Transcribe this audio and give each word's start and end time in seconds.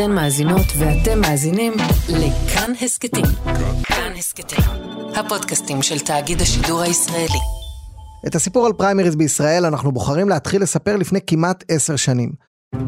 אתן 0.00 0.12
מאזינות 0.12 0.66
ואתם 0.78 1.20
מאזינים 1.20 1.72
לכאן 2.08 2.72
הסכתים. 2.82 3.24
כאן 3.84 4.12
הסכתים, 4.18 4.64
הפודקאסטים 5.14 5.82
של 5.82 5.98
תאגיד 5.98 6.40
השידור 6.40 6.80
הישראלי. 6.80 7.38
את 8.26 8.34
הסיפור 8.34 8.66
על 8.66 8.72
פריימריז 8.72 9.16
בישראל 9.16 9.66
אנחנו 9.66 9.92
בוחרים 9.92 10.28
להתחיל 10.28 10.62
לספר 10.62 10.96
לפני 10.96 11.18
כמעט 11.26 11.64
עשר 11.68 11.96
שנים. 11.96 12.32
מה 12.72 12.80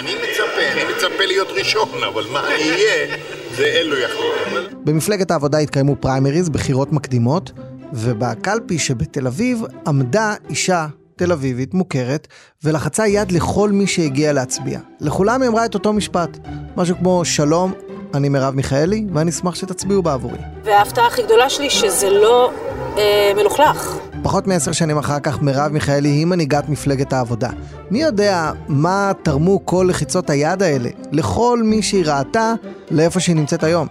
אני 0.00 0.14
מצפה? 0.14 0.72
אני 0.72 0.82
מצפה 0.96 1.24
להיות 1.26 1.48
ראשון, 1.58 1.88
אבל 2.12 2.24
מה 2.32 2.42
יהיה, 2.58 3.16
זה 3.56 3.64
אלו 3.64 3.96
יחליטו. 3.96 4.76
במפלגת 4.84 5.30
העבודה 5.30 5.58
התקיימו 5.58 5.96
פריימריז, 5.96 6.48
בחירות 6.48 6.92
מקדימות, 6.92 7.52
ובקלפי 7.92 8.78
שבתל 8.78 9.26
אביב 9.26 9.62
עמדה 9.86 10.34
אישה 10.50 10.86
תל 11.16 11.32
אביבית 11.32 11.74
מוכרת, 11.74 12.28
ולחצה 12.64 13.06
יד 13.06 13.32
לכל 13.32 13.70
מי 13.72 13.86
שהגיע 13.86 14.32
להצביע. 14.32 14.80
לכולם 15.00 15.42
היא 15.42 15.50
אמרה 15.50 15.64
את 15.64 15.74
אותו 15.74 15.92
משפט, 15.92 16.38
משהו 16.76 16.96
כמו 16.96 17.24
שלום, 17.24 17.72
אני 18.14 18.28
מרב 18.28 18.54
מיכאלי, 18.54 19.06
ואני 19.14 19.30
אשמח 19.30 19.54
שתצביעו 19.54 20.02
בעבורי. 20.02 20.38
וההפתעה 20.64 21.06
הכי 21.06 21.22
גדולה 21.22 21.50
שלי 21.50 21.70
שזה 21.70 22.10
לא 22.10 22.50
אה, 22.98 23.32
מלוכלך. 23.36 23.98
פחות 24.22 24.46
מעשר 24.46 24.72
שנים 24.72 24.98
אחר 24.98 25.20
כך 25.20 25.42
מרב 25.42 25.72
מיכאלי 25.72 26.08
היא 26.08 26.26
מנהיגת 26.26 26.68
מפלגת 26.68 27.12
העבודה. 27.12 27.50
מי 27.90 28.02
יודע 28.02 28.52
מה 28.68 29.12
תרמו 29.22 29.66
כל 29.66 29.86
לחיצות 29.88 30.30
היד 30.30 30.62
האלה 30.62 30.88
לכל 31.12 31.60
מי 31.64 31.82
שהיא 31.82 32.04
ראתה 32.06 32.52
לאיפה 32.90 33.20
שהיא 33.20 33.36
נמצאת 33.36 33.64
היום. 33.64 33.86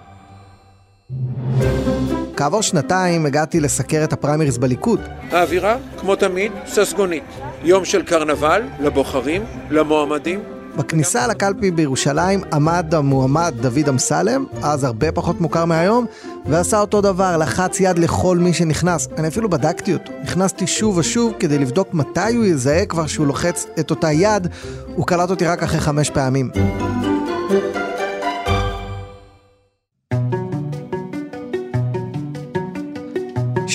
כעבור 2.37 2.61
שנתיים 2.61 3.25
הגעתי 3.25 3.59
לסקר 3.59 4.03
את 4.03 4.13
הפריימריז 4.13 4.57
בליכוד. 4.57 4.99
האווירה, 5.31 5.77
כמו 5.99 6.15
תמיד, 6.15 6.51
ססגונית. 6.67 7.23
יום 7.63 7.85
של 7.85 8.03
קרנבל, 8.03 8.61
לבוחרים, 8.79 9.43
למועמדים. 9.69 10.39
בכניסה 10.77 11.27
לקלפי 11.27 11.71
בירושלים 11.71 12.41
עמד 12.53 12.93
המועמד 12.95 13.53
דוד 13.61 13.89
אמסלם, 13.89 14.45
אז 14.61 14.83
הרבה 14.83 15.11
פחות 15.11 15.41
מוכר 15.41 15.65
מהיום, 15.65 16.05
ועשה 16.45 16.79
אותו 16.79 17.01
דבר, 17.01 17.37
לחץ 17.37 17.79
יד 17.79 17.99
לכל 17.99 18.37
מי 18.37 18.53
שנכנס. 18.53 19.07
אני 19.17 19.27
אפילו 19.27 19.49
בדקתי 19.49 19.93
אותו. 19.93 20.11
נכנסתי 20.23 20.67
שוב 20.67 20.97
ושוב 20.97 21.33
כדי 21.39 21.57
לבדוק 21.57 21.93
מתי 21.93 22.35
הוא 22.35 22.45
יזהה 22.45 22.85
כבר 22.85 23.07
שהוא 23.07 23.27
לוחץ 23.27 23.65
את 23.79 23.89
אותה 23.89 24.11
יד, 24.11 24.47
הוא 24.95 25.05
קלט 25.05 25.29
אותי 25.29 25.45
רק 25.45 25.63
אחרי 25.63 25.79
חמש 25.79 26.09
פעמים. 26.09 26.49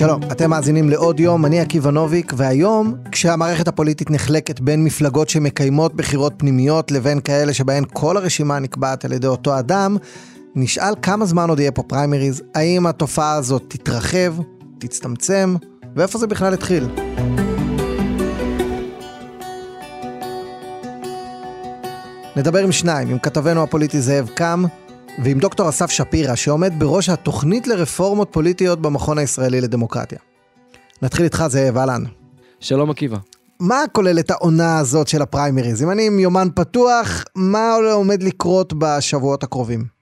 שלום, 0.01 0.21
אתם 0.33 0.51
מאזינים 0.51 0.91
לעוד 0.91 1.21
יום, 1.21 1.47
אני 1.47 1.61
עקיבא 1.61 1.91
נוביק, 1.91 2.33
והיום, 2.37 2.95
כשהמערכת 3.13 3.69
הפוליטית 3.69 4.11
נחלקת 4.11 4.61
בין 4.61 4.85
מפלגות 4.85 5.29
שמקיימות 5.29 5.95
בחירות 5.95 6.33
פנימיות 6.37 6.91
לבין 6.91 7.21
כאלה 7.21 7.55
שבהן 7.55 7.85
כל 7.93 8.17
הרשימה 8.17 8.59
נקבעת 8.59 9.05
על 9.05 9.13
ידי 9.13 9.27
אותו 9.27 9.59
אדם, 9.59 9.97
נשאל 10.55 10.95
כמה 11.03 11.27
זמן 11.27 11.49
עוד 11.49 11.61
יהיה 11.61 11.73
פה 11.73 11.83
פריימריז, 11.83 12.43
האם 12.55 12.87
התופעה 12.87 13.33
הזאת 13.33 13.63
תתרחב, 13.69 14.35
תצטמצם, 14.79 15.57
ואיפה 15.97 16.19
זה 16.19 16.27
בכלל 16.27 16.55
התחיל. 16.55 16.89
נדבר 22.37 22.59
עם 22.59 22.73
שניים, 22.73 23.09
עם 23.09 23.19
כתבנו 23.19 23.63
הפוליטי 23.63 24.01
זאב 24.01 24.29
קם, 24.35 24.65
ועם 25.19 25.39
דוקטור 25.39 25.69
אסף 25.69 25.91
שפירא, 25.91 26.35
שעומד 26.35 26.73
בראש 26.79 27.09
התוכנית 27.09 27.67
לרפורמות 27.67 28.29
פוליטיות 28.33 28.83
במכון 28.83 29.19
הישראלי 29.19 29.61
לדמוקרטיה. 29.61 30.19
נתחיל 31.03 31.25
איתך, 31.25 31.45
זאב, 31.49 31.77
אהלן. 31.77 32.03
שלום 32.61 32.91
עקיבא. 32.91 33.17
מה 33.61 33.83
כוללת 33.93 34.31
העונה 34.31 34.79
הזאת 34.79 35.09
של 35.09 35.23
הפריימריז? 35.23 35.83
אם 35.83 35.91
אני 35.91 36.07
עם 36.07 36.19
יומן 36.19 36.49
פתוח, 36.55 37.25
מה 37.35 37.75
עומד 37.93 38.23
לקרות 38.23 38.73
בשבועות 38.79 39.43
הקרובים? 39.43 40.00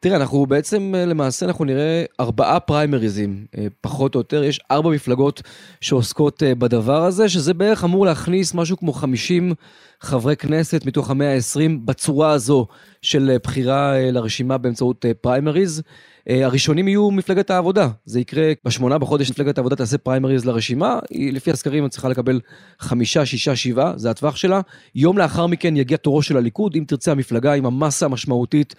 תראה, 0.00 0.16
אנחנו 0.16 0.46
בעצם, 0.46 0.94
למעשה, 0.96 1.46
אנחנו 1.46 1.64
נראה 1.64 2.04
ארבעה 2.20 2.60
פריימריזים, 2.60 3.46
אה, 3.58 3.66
פחות 3.80 4.14
או 4.14 4.20
יותר. 4.20 4.44
יש 4.44 4.60
ארבע 4.70 4.90
מפלגות 4.90 5.42
שעוסקות 5.80 6.42
אה, 6.42 6.54
בדבר 6.54 7.04
הזה, 7.04 7.28
שזה 7.28 7.54
בערך 7.54 7.84
אמור 7.84 8.06
להכניס 8.06 8.54
משהו 8.54 8.76
כמו 8.76 8.92
50 8.92 9.54
חברי 10.00 10.36
כנסת 10.36 10.86
מתוך 10.86 11.10
המאה 11.10 11.34
ה-20 11.34 11.70
בצורה 11.84 12.30
הזו 12.30 12.66
של 13.02 13.30
אה, 13.30 13.36
בחירה 13.42 14.10
לרשימה 14.12 14.58
באמצעות 14.58 15.04
פריימריז. 15.20 15.82
הראשונים 16.28 16.88
יהיו 16.88 17.10
מפלגת 17.10 17.50
העבודה, 17.50 17.88
זה 18.04 18.20
יקרה 18.20 18.52
בשמונה 18.64 18.98
בחודש 18.98 19.30
מפלגת 19.30 19.58
העבודה 19.58 19.76
תעשה 19.76 19.98
פריימריז 19.98 20.44
לרשימה, 20.44 20.98
היא 21.10 21.32
לפי 21.32 21.50
הסקרים 21.50 21.84
היא 21.84 21.90
צריכה 21.90 22.08
לקבל 22.08 22.40
חמישה, 22.78 23.26
שישה, 23.26 23.56
שבעה, 23.56 23.92
זה 23.96 24.10
הטווח 24.10 24.36
שלה. 24.36 24.60
יום 24.94 25.18
לאחר 25.18 25.46
מכן 25.46 25.76
יגיע 25.76 25.96
תורו 25.96 26.22
של 26.22 26.36
הליכוד, 26.36 26.76
אם 26.76 26.84
תרצה 26.86 27.12
המפלגה 27.12 27.52
עם 27.52 27.66
המסה 27.66 28.06
המשמעותית 28.06 28.74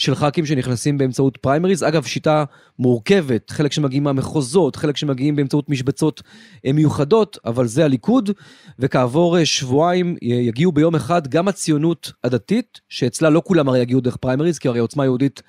של 0.00 0.14
ח"כים 0.14 0.46
שנכנסים 0.46 0.98
באמצעות 0.98 1.36
פריימריז. 1.36 1.82
אגב, 1.82 2.04
שיטה 2.04 2.44
מורכבת, 2.78 3.50
חלק 3.50 3.72
שמגיעים 3.72 4.04
מהמחוזות, 4.04 4.76
חלק 4.76 4.96
שמגיעים 4.96 5.36
באמצעות 5.36 5.68
משבצות 5.68 6.22
אה, 6.66 6.72
מיוחדות, 6.72 7.38
אבל 7.44 7.66
זה 7.66 7.84
הליכוד, 7.84 8.30
וכעבור 8.78 9.38
אה, 9.38 9.44
שבועיים 9.44 10.16
אה, 10.22 10.28
יגיעו 10.28 10.72
ביום 10.72 10.94
אחד 10.94 11.28
גם 11.28 11.48
הציונות 11.48 12.12
הדתית, 12.24 12.80
שאצלה 12.88 13.30
לא 13.30 13.42
כולם 13.44 13.68
הרי 13.68 13.78
יגיעו 13.78 14.00
דרך 14.00 14.16
פריימריז, 14.16 14.58
כי 14.58 14.68
הרי 14.68 14.78
עוצמה 14.78 15.04
יהודית 15.04 15.42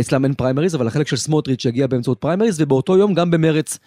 אצלם 0.00 0.24
אין 0.24 0.34
פריימריז, 0.34 0.74
אבל 0.74 0.86
החלק 0.86 1.08
של 1.08 1.16
סמוטריץ' 1.16 1.64
יגיע 1.64 1.86
באמצעות 1.86 2.20
פריימריז, 2.20 2.60
ובאותו 2.60 2.98
יום 2.98 3.14
גם 3.14 3.30
במרץ 3.30 3.78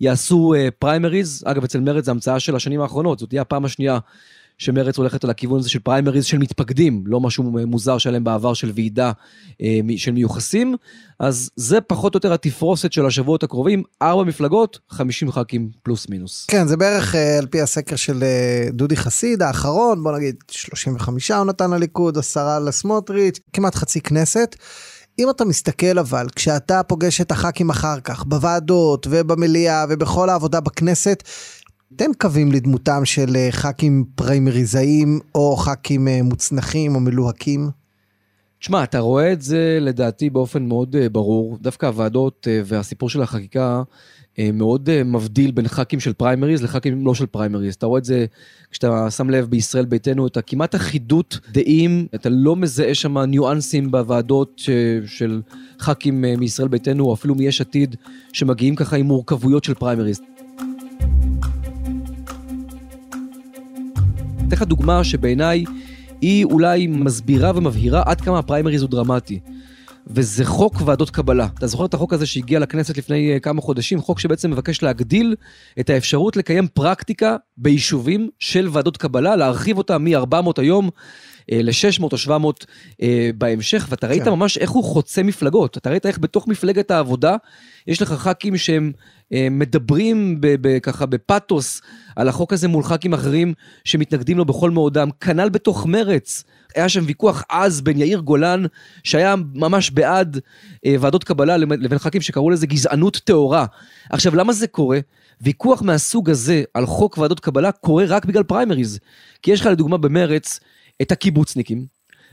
יעשו 0.00 0.54
פריימריז. 0.78 1.42
אגב, 1.46 1.64
אצל 1.64 1.80
מרץ 1.80 2.04
זה 2.04 2.10
המצאה 2.10 2.40
של 2.40 2.56
השנים 2.56 2.80
האחרונות, 2.80 3.18
זאת 3.18 3.28
תהיה 3.28 3.42
הפעם 3.42 3.64
השנייה 3.64 3.98
שמרץ 4.58 4.98
הולכת 4.98 5.24
על 5.24 5.30
הכיוון 5.30 5.58
הזה 5.58 5.70
של 5.70 5.78
פריימריז 5.78 6.24
של 6.24 6.38
מתפקדים, 6.38 7.04
לא 7.06 7.20
משהו 7.20 7.44
מוזר 7.44 7.98
שלהם 7.98 8.24
בעבר 8.24 8.54
של 8.54 8.72
ועידה 8.74 9.12
אה, 9.62 9.78
של 9.96 10.12
מיוחסים. 10.12 10.76
אז 11.18 11.50
זה 11.56 11.80
פחות 11.80 12.14
או 12.14 12.16
יותר 12.16 12.32
התפרוסת 12.32 12.92
של 12.92 13.06
השבועות 13.06 13.42
הקרובים, 13.42 13.82
ארבע 14.02 14.24
מפלגות, 14.24 14.78
50 14.90 15.32
ח"כים 15.32 15.70
פלוס 15.82 16.08
מינוס. 16.08 16.46
כן, 16.48 16.66
זה 16.66 16.76
בערך 16.76 17.14
אה, 17.14 17.38
על 17.38 17.46
פי 17.46 17.60
הסקר 17.60 17.96
של 17.96 18.22
אה, 18.22 18.68
דודי 18.72 18.96
חסיד 18.96 19.42
האחרון, 19.42 20.02
בוא 20.02 20.16
נגיד 20.16 20.34
35 20.50 21.30
הוא 21.30 21.44
נתן 21.44 21.70
לליכוד, 21.70 22.18
עשרה 22.18 22.60
לסמוטריץ', 22.60 23.38
כמעט 23.52 23.74
חצי 23.74 24.00
כנסת. 24.00 24.56
אם 25.18 25.30
אתה 25.30 25.44
מסתכל 25.44 25.98
אבל, 25.98 26.26
כשאתה 26.36 26.82
פוגש 26.82 27.20
את 27.20 27.32
הח"כים 27.32 27.70
אחר 27.70 28.00
כך, 28.00 28.24
בוועדות 28.24 29.06
ובמליאה 29.10 29.84
ובכל 29.88 30.28
העבודה 30.28 30.60
בכנסת, 30.60 31.22
תן 31.96 32.10
קווים 32.18 32.52
לדמותם 32.52 33.04
של 33.04 33.36
אה, 33.36 33.48
ח"כים 33.50 34.04
פריימריזאים 34.14 35.20
או 35.34 35.56
ח"כים 35.56 36.08
אה, 36.08 36.22
מוצנחים 36.22 36.94
או 36.94 37.00
מלוהקים. 37.00 37.70
תשמע, 38.58 38.84
אתה 38.84 38.98
רואה 38.98 39.32
את 39.32 39.42
זה 39.42 39.78
לדעתי 39.80 40.30
באופן 40.30 40.66
מאוד 40.66 40.96
uh, 40.96 41.08
ברור. 41.08 41.58
דווקא 41.60 41.86
הוועדות 41.86 42.48
והסיפור 42.64 43.08
של 43.08 43.22
החקיקה 43.22 43.82
מאוד 44.38 45.02
מבדיל 45.04 45.50
בין 45.50 45.68
ח"כים 45.68 46.00
של 46.00 46.12
פריימריז 46.12 46.62
לח"כים 46.62 47.06
לא 47.06 47.14
של 47.14 47.26
פריימריז. 47.26 47.74
אתה 47.74 47.86
רואה 47.86 47.98
את 47.98 48.04
זה 48.04 48.26
כשאתה 48.70 49.10
שם 49.10 49.30
לב 49.30 49.46
בישראל 49.46 49.84
ביתנו, 49.84 50.26
את 50.26 50.38
כמעט 50.46 50.74
אחידות 50.74 51.38
דעים, 51.52 52.06
אתה 52.14 52.28
לא 52.28 52.56
מזהה 52.56 52.94
שם 52.94 53.18
ניואנסים 53.18 53.90
בוועדות 53.90 54.60
של 55.06 55.42
ח"כים 55.78 56.20
מישראל 56.20 56.68
ביתנו, 56.68 57.04
או 57.04 57.14
אפילו 57.14 57.34
מיש 57.34 57.60
עתיד, 57.60 57.96
שמגיעים 58.32 58.76
ככה 58.76 58.96
עם 58.96 59.06
מורכבויות 59.06 59.64
של 59.64 59.74
פריימריז. 59.74 60.20
אתן 64.48 64.56
לך 64.56 64.62
דוגמה 64.62 65.04
שבעיניי 65.04 65.64
היא 66.20 66.44
אולי 66.44 66.86
מסבירה 66.86 67.52
ומבהירה 67.54 68.02
עד 68.06 68.20
כמה 68.20 68.38
הפריימריז 68.38 68.82
הוא 68.82 68.90
דרמטי. 68.90 69.40
וזה 70.06 70.44
חוק 70.44 70.74
ועדות 70.84 71.10
קבלה. 71.10 71.48
אתה 71.58 71.66
זוכר 71.66 71.84
את 71.84 71.94
החוק 71.94 72.12
הזה 72.12 72.26
שהגיע 72.26 72.58
לכנסת 72.58 72.96
לפני 72.96 73.36
uh, 73.36 73.40
כמה 73.40 73.60
חודשים? 73.60 74.00
חוק 74.00 74.20
שבעצם 74.20 74.50
מבקש 74.50 74.82
להגדיל 74.82 75.34
את 75.80 75.90
האפשרות 75.90 76.36
לקיים 76.36 76.66
פרקטיקה 76.68 77.36
ביישובים 77.56 78.28
של 78.38 78.68
ועדות 78.72 78.96
קבלה, 78.96 79.36
להרחיב 79.36 79.78
אותה 79.78 79.98
מ-400 79.98 80.52
היום 80.56 80.84
אה, 80.84 80.90
ל-600 81.52 82.02
או 82.12 82.18
700 82.18 82.66
אה, 83.02 83.30
בהמשך, 83.38 83.86
ואתה 83.90 84.06
ראית 84.06 84.22
כן. 84.22 84.30
ממש 84.30 84.58
איך 84.58 84.70
הוא 84.70 84.84
חוצה 84.84 85.22
מפלגות. 85.22 85.76
אתה 85.76 85.90
ראית 85.90 86.06
איך 86.06 86.18
בתוך 86.18 86.48
מפלגת 86.48 86.90
העבודה 86.90 87.36
יש 87.86 88.02
לך 88.02 88.12
ח"כים 88.12 88.56
שהם 88.56 88.92
אה, 89.32 89.48
מדברים 89.50 90.40
ככה 90.82 91.06
בפתוס 91.06 91.82
על 92.16 92.28
החוק 92.28 92.52
הזה 92.52 92.68
מול 92.68 92.82
ח"כים 92.82 93.14
אחרים 93.14 93.54
שמתנגדים 93.84 94.38
לו 94.38 94.44
בכל 94.44 94.70
מאודם, 94.70 95.08
כנ"ל 95.20 95.48
בתוך 95.48 95.86
מרץ. 95.86 96.44
היה 96.74 96.88
שם 96.88 97.04
ויכוח 97.06 97.44
עז 97.48 97.80
בין 97.80 98.00
יאיר 98.00 98.18
גולן, 98.18 98.64
שהיה 99.04 99.34
ממש 99.54 99.90
בעד 99.90 100.40
ועדות 100.86 101.24
קבלה, 101.24 101.56
לבין 101.56 101.98
ח"כים 101.98 102.20
שקראו 102.20 102.50
לזה 102.50 102.66
גזענות 102.66 103.20
טהורה. 103.24 103.66
עכשיו, 104.10 104.36
למה 104.36 104.52
זה 104.52 104.66
קורה? 104.66 104.98
ויכוח 105.40 105.82
מהסוג 105.82 106.30
הזה 106.30 106.62
על 106.74 106.86
חוק 106.86 107.18
ועדות 107.18 107.40
קבלה 107.40 107.72
קורה 107.72 108.04
רק 108.04 108.24
בגלל 108.24 108.42
פריימריז. 108.42 108.98
כי 109.42 109.50
יש 109.50 109.60
לך 109.60 109.66
לדוגמה 109.66 109.96
במרץ 109.96 110.60
את 111.02 111.12
הקיבוצניקים 111.12 111.86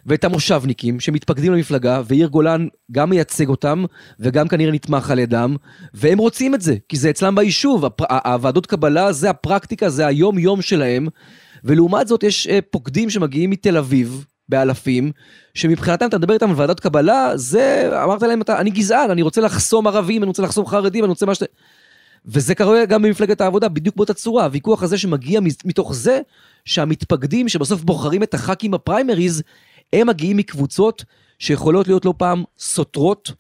ואת 0.06 0.24
המושבניקים 0.24 1.00
שמתפקדים 1.00 1.54
למפלגה, 1.54 2.02
ויאיר 2.08 2.28
גולן 2.28 2.68
גם 2.92 3.10
מייצג 3.10 3.50
אותם, 3.50 3.84
וגם 4.20 4.48
כנראה 4.48 4.72
נתמך 4.72 5.12
על 5.12 5.20
ידם, 5.20 5.56
והם 5.94 6.18
רוצים 6.18 6.56
את 6.56 6.62
זה, 6.62 6.76
כי 6.90 6.98
זה 6.98 7.10
אצלם 7.10 7.36
ביישוב, 7.36 7.86
הוועדות 8.26 8.66
קבלה 8.66 9.12
זה 9.12 9.30
הפרקטיקה, 9.30 9.90
זה 9.90 10.08
היום-יום 10.08 10.62
שלהם, 10.62 11.08
ולעומת 11.64 12.08
זאת 12.08 12.24
יש 12.24 12.48
אה, 12.48 12.60
פוקדים 12.72 13.10
שמגיעים 13.10 13.50
מתל 13.50 13.78
אביב, 13.78 14.26
באלפים, 14.50 15.12
שמבחינתם 15.54 16.06
אתה 16.06 16.18
מדבר 16.18 16.34
איתם 16.34 16.50
על 16.50 16.56
ועדות 16.56 16.80
קבלה, 16.80 17.32
זה, 17.36 17.90
אמרת 18.04 18.22
להם, 18.22 18.42
אתה, 18.42 18.60
אני 18.60 18.70
גזען, 18.70 19.12
אני 19.12 19.22
רוצה 19.22 19.42
לחסום 19.42 19.88
ערבים, 19.88 20.24
אני 20.24 20.28
רוצה 20.28 20.44
לחסום 20.44 20.66
חרדים, 20.66 21.04
אני 21.04 21.10
רוצה 21.10 21.26
מה 21.26 21.36
ש... 21.36 21.44
וזה 22.26 22.56
קורה 22.56 22.86
גם 22.86 23.02
במפלגת 23.02 23.42
העבודה, 23.42 23.70
בדיוק 23.70 23.96
באותה 23.96 24.14
צורה. 24.14 24.44
הוויכוח 24.44 24.84
הזה 24.84 24.98
שמגיע 24.98 25.40
מתוך 25.66 25.94
זה 25.94 26.22
שהמתפקדים 26.66 27.50
שבסוף 27.50 27.82
בוחרים 27.82 28.24
את 28.24 28.34
הח"כים 28.34 28.72
בפריימריז, 28.72 29.44
הם 29.94 30.08
מגיעים 30.08 30.38
מקבוצות 30.38 31.06
שיכולות 31.40 31.88
להיות 31.88 32.06
לא 32.06 32.14
פעם 32.18 32.44
סותרות, 32.60 33.32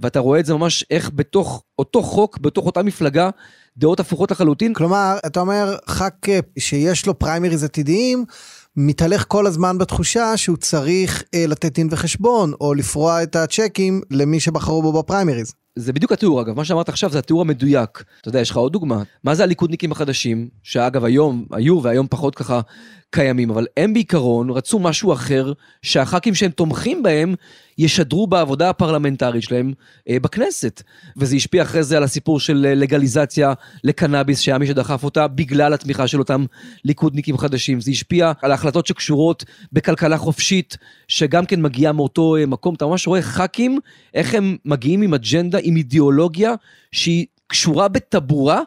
ואתה 0.00 0.20
רואה 0.20 0.40
את 0.40 0.46
זה 0.46 0.54
ממש 0.54 0.84
איך 0.90 1.10
בתוך 1.14 1.62
אותו 1.78 2.02
חוק, 2.02 2.38
בתוך 2.38 2.66
אותה 2.66 2.82
מפלגה, 2.82 3.30
דעות 3.76 4.00
הפוכות 4.00 4.30
לחלוטין. 4.30 4.74
כלומר, 4.74 5.16
אתה 5.26 5.40
אומר, 5.40 5.76
ח"כ 5.88 6.28
שיש 6.58 7.06
לו 7.06 7.18
פריימריז 7.18 7.64
עתידיים, 7.64 8.24
מתהלך 8.76 9.24
כל 9.28 9.46
הזמן 9.46 9.78
בתחושה 9.78 10.36
שהוא 10.36 10.56
צריך 10.56 11.22
אה, 11.34 11.44
לתת 11.48 11.74
דין 11.74 11.88
וחשבון, 11.90 12.52
או 12.60 12.74
לפרוע 12.74 13.22
את 13.22 13.36
הצ'קים 13.36 14.00
למי 14.10 14.40
שבחרו 14.40 14.82
בו 14.82 15.02
בפריימריז. 15.02 15.52
זה 15.76 15.92
בדיוק 15.92 16.12
התיאור 16.12 16.40
אגב, 16.42 16.56
מה 16.56 16.64
שאמרת 16.64 16.88
עכשיו 16.88 17.10
זה 17.10 17.18
התיאור 17.18 17.40
המדויק. 17.40 18.04
אתה 18.20 18.28
יודע, 18.28 18.40
יש 18.40 18.50
לך 18.50 18.56
עוד 18.56 18.72
דוגמה. 18.72 19.02
מה 19.24 19.34
זה 19.34 19.42
הליכודניקים 19.42 19.92
החדשים, 19.92 20.48
שאגב 20.62 21.04
היום 21.04 21.44
היו 21.50 21.82
והיום 21.82 22.06
פחות 22.10 22.34
ככה 22.34 22.60
קיימים, 23.10 23.50
אבל 23.50 23.66
הם 23.76 23.92
בעיקרון 23.92 24.50
רצו 24.50 24.78
משהו 24.78 25.12
אחר, 25.12 25.52
שהח"כים 25.82 26.34
שהם 26.34 26.50
תומכים 26.50 27.02
בהם 27.02 27.34
ישדרו 27.78 28.26
בעבודה 28.26 28.70
הפרלמנטרית 28.70 29.42
שלהם 29.42 29.72
אה, 30.08 30.20
בכנסת. 30.20 30.82
וזה 31.16 31.36
השפיע 31.36 31.62
אחרי 31.62 31.82
זה 31.82 31.96
על 31.96 32.02
הסיפור 32.02 32.40
של 32.40 32.66
אה, 32.68 32.74
לגליזציה 32.74 33.52
לקנאביס, 33.84 34.40
שהיה 34.40 34.58
מי 34.58 34.66
שדחף 34.66 35.04
אותה 35.04 35.28
בגלל 35.28 35.72
התמיכה 35.72 36.06
של 36.06 36.18
אותם 36.18 36.44
ליכודניקים 36.84 37.38
חדשים. 37.38 37.80
זה 37.80 37.90
השפיע 37.90 38.32
על 38.42 38.50
ההחלטות 38.50 38.86
שקשורות 38.86 39.44
בכלכלה 39.72 40.18
חופשית, 40.18 40.76
שגם 41.08 41.46
כן 41.46 41.62
מגיעה 41.62 41.92
מאותו 41.92 42.36
אה, 42.36 42.46
מקום. 42.46 42.74
אתה 42.74 42.86
ממש 42.86 43.06
רואה 43.06 43.22
ח"כים, 43.22 43.78
איך 44.14 44.34
הם 44.34 44.56
מגיעים 44.64 45.02
עם 45.02 45.14
אג'נדה, 45.14 45.58
עם 45.62 45.76
אידיאולוגיה, 45.76 46.54
שהיא 46.92 47.26
קשורה 47.46 47.88
בטבורה. 47.88 48.60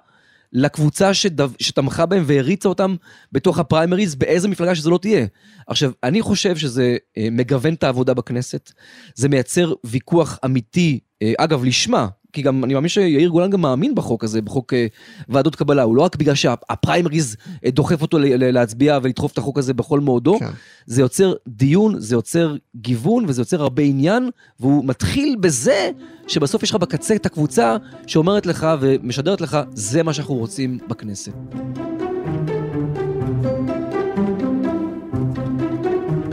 לקבוצה 0.58 1.14
שדו, 1.14 1.46
שתמכה 1.60 2.06
בהם 2.06 2.24
והריצה 2.26 2.70
אותם 2.70 2.96
בתוך 3.32 3.60
הפריימריז, 3.60 4.16
באיזה 4.16 4.48
מפלגה 4.48 4.76
שזה 4.76 4.90
לא 4.90 4.98
תהיה. 4.98 5.26
עכשיו, 5.68 5.92
אני 6.04 6.22
חושב 6.22 6.58
שזה 6.58 6.98
אה, 7.18 7.28
מגוון 7.32 7.74
את 7.74 7.84
העבודה 7.84 8.14
בכנסת, 8.14 8.72
זה 9.16 9.30
מייצר 9.30 9.74
ויכוח 9.84 10.40
אמיתי, 10.46 11.00
אה, 11.22 11.34
אגב, 11.38 11.64
לשמה, 11.64 12.08
כי 12.36 12.42
גם 12.42 12.64
אני 12.64 12.74
מאמין 12.74 12.90
שיאיר 12.90 13.30
גולן 13.30 13.50
גם 13.50 13.62
מאמין 13.62 13.96
בחוק 13.96 14.24
הזה, 14.24 14.42
בחוק 14.42 14.74
אה, 14.74 14.88
ועדות 15.30 15.56
קבלה, 15.56 15.84
הוא 15.84 15.96
לא 15.96 16.02
רק 16.02 16.16
בגלל 16.16 16.36
שהפריימריז 16.36 17.36
אה, 17.66 17.72
דוחף 17.72 18.02
אותו 18.02 18.18
להצביע 18.22 19.00
ולדחוף 19.04 19.32
את 19.34 19.38
החוק 19.38 19.58
הזה 19.58 19.74
בכל 19.74 20.00
מאודו, 20.00 20.40
כן. 20.40 20.50
זה 20.86 21.02
יוצר 21.02 21.34
דיון, 21.48 22.00
זה 22.00 22.16
יוצר 22.16 22.56
גיוון 22.76 23.26
וזה 23.28 23.42
יוצר 23.42 23.62
הרבה 23.62 23.84
עניין, 23.84 24.30
והוא 24.60 24.86
מתחיל 24.86 25.36
בזה 25.40 25.92
שבסוף 26.28 26.64
יש 26.64 26.70
לך 26.70 26.76
בקצה 26.76 27.16
את 27.16 27.26
הקבוצה 27.26 27.78
שאומרת 28.08 28.46
לך 28.46 28.68
ומשדרת 28.80 29.42
לך, 29.42 29.58
זה 29.74 30.04
מה 30.04 30.14
שאנחנו 30.14 30.36
רוצים 30.36 30.78
בכנסת. 30.88 31.34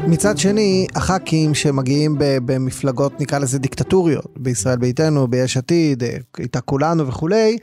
מצד 0.08 0.38
שני, 0.38 0.86
הח"כים 0.94 1.54
שמגיעים 1.54 2.16
במפלגות, 2.18 3.20
נקרא 3.20 3.38
לזה 3.38 3.58
דיקטטוריות, 3.58 4.38
בישראל 4.38 4.78
ביתנו, 4.78 5.28
ביש 5.28 5.56
עתיד, 5.56 6.02
אה, 6.02 6.16
הייתה 6.38 6.60
כולנו 6.60 7.06
וכולי, 7.06 7.58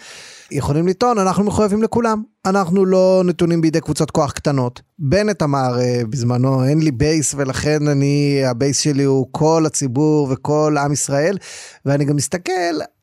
יכולים 0.52 0.88
לטעון, 0.88 1.18
אנחנו 1.18 1.44
מחויבים 1.44 1.84
לכולם. 1.84 2.24
אנחנו 2.46 2.86
לא 2.86 3.22
נתונים 3.26 3.62
בידי 3.62 3.82
קבוצות 3.82 4.12
כוח 4.12 4.32
קטנות. 4.32 4.82
בנט 5.00 5.44
אמר 5.44 5.76
אה, 5.76 6.08
בזמנו, 6.08 6.66
אין 6.66 6.80
לי 6.82 6.92
base 6.92 7.34
ולכן 7.38 7.88
אני, 7.88 8.42
ה 8.46 8.53
base 8.53 8.80
שלי 8.80 9.04
הוא 9.04 9.28
כל 9.32 9.64
הציבור 9.66 10.28
וכל 10.32 10.76
עם 10.80 10.94
ישראל. 10.94 11.38
ואני 11.86 12.06
גם 12.06 12.16
מסתכל 12.16 12.52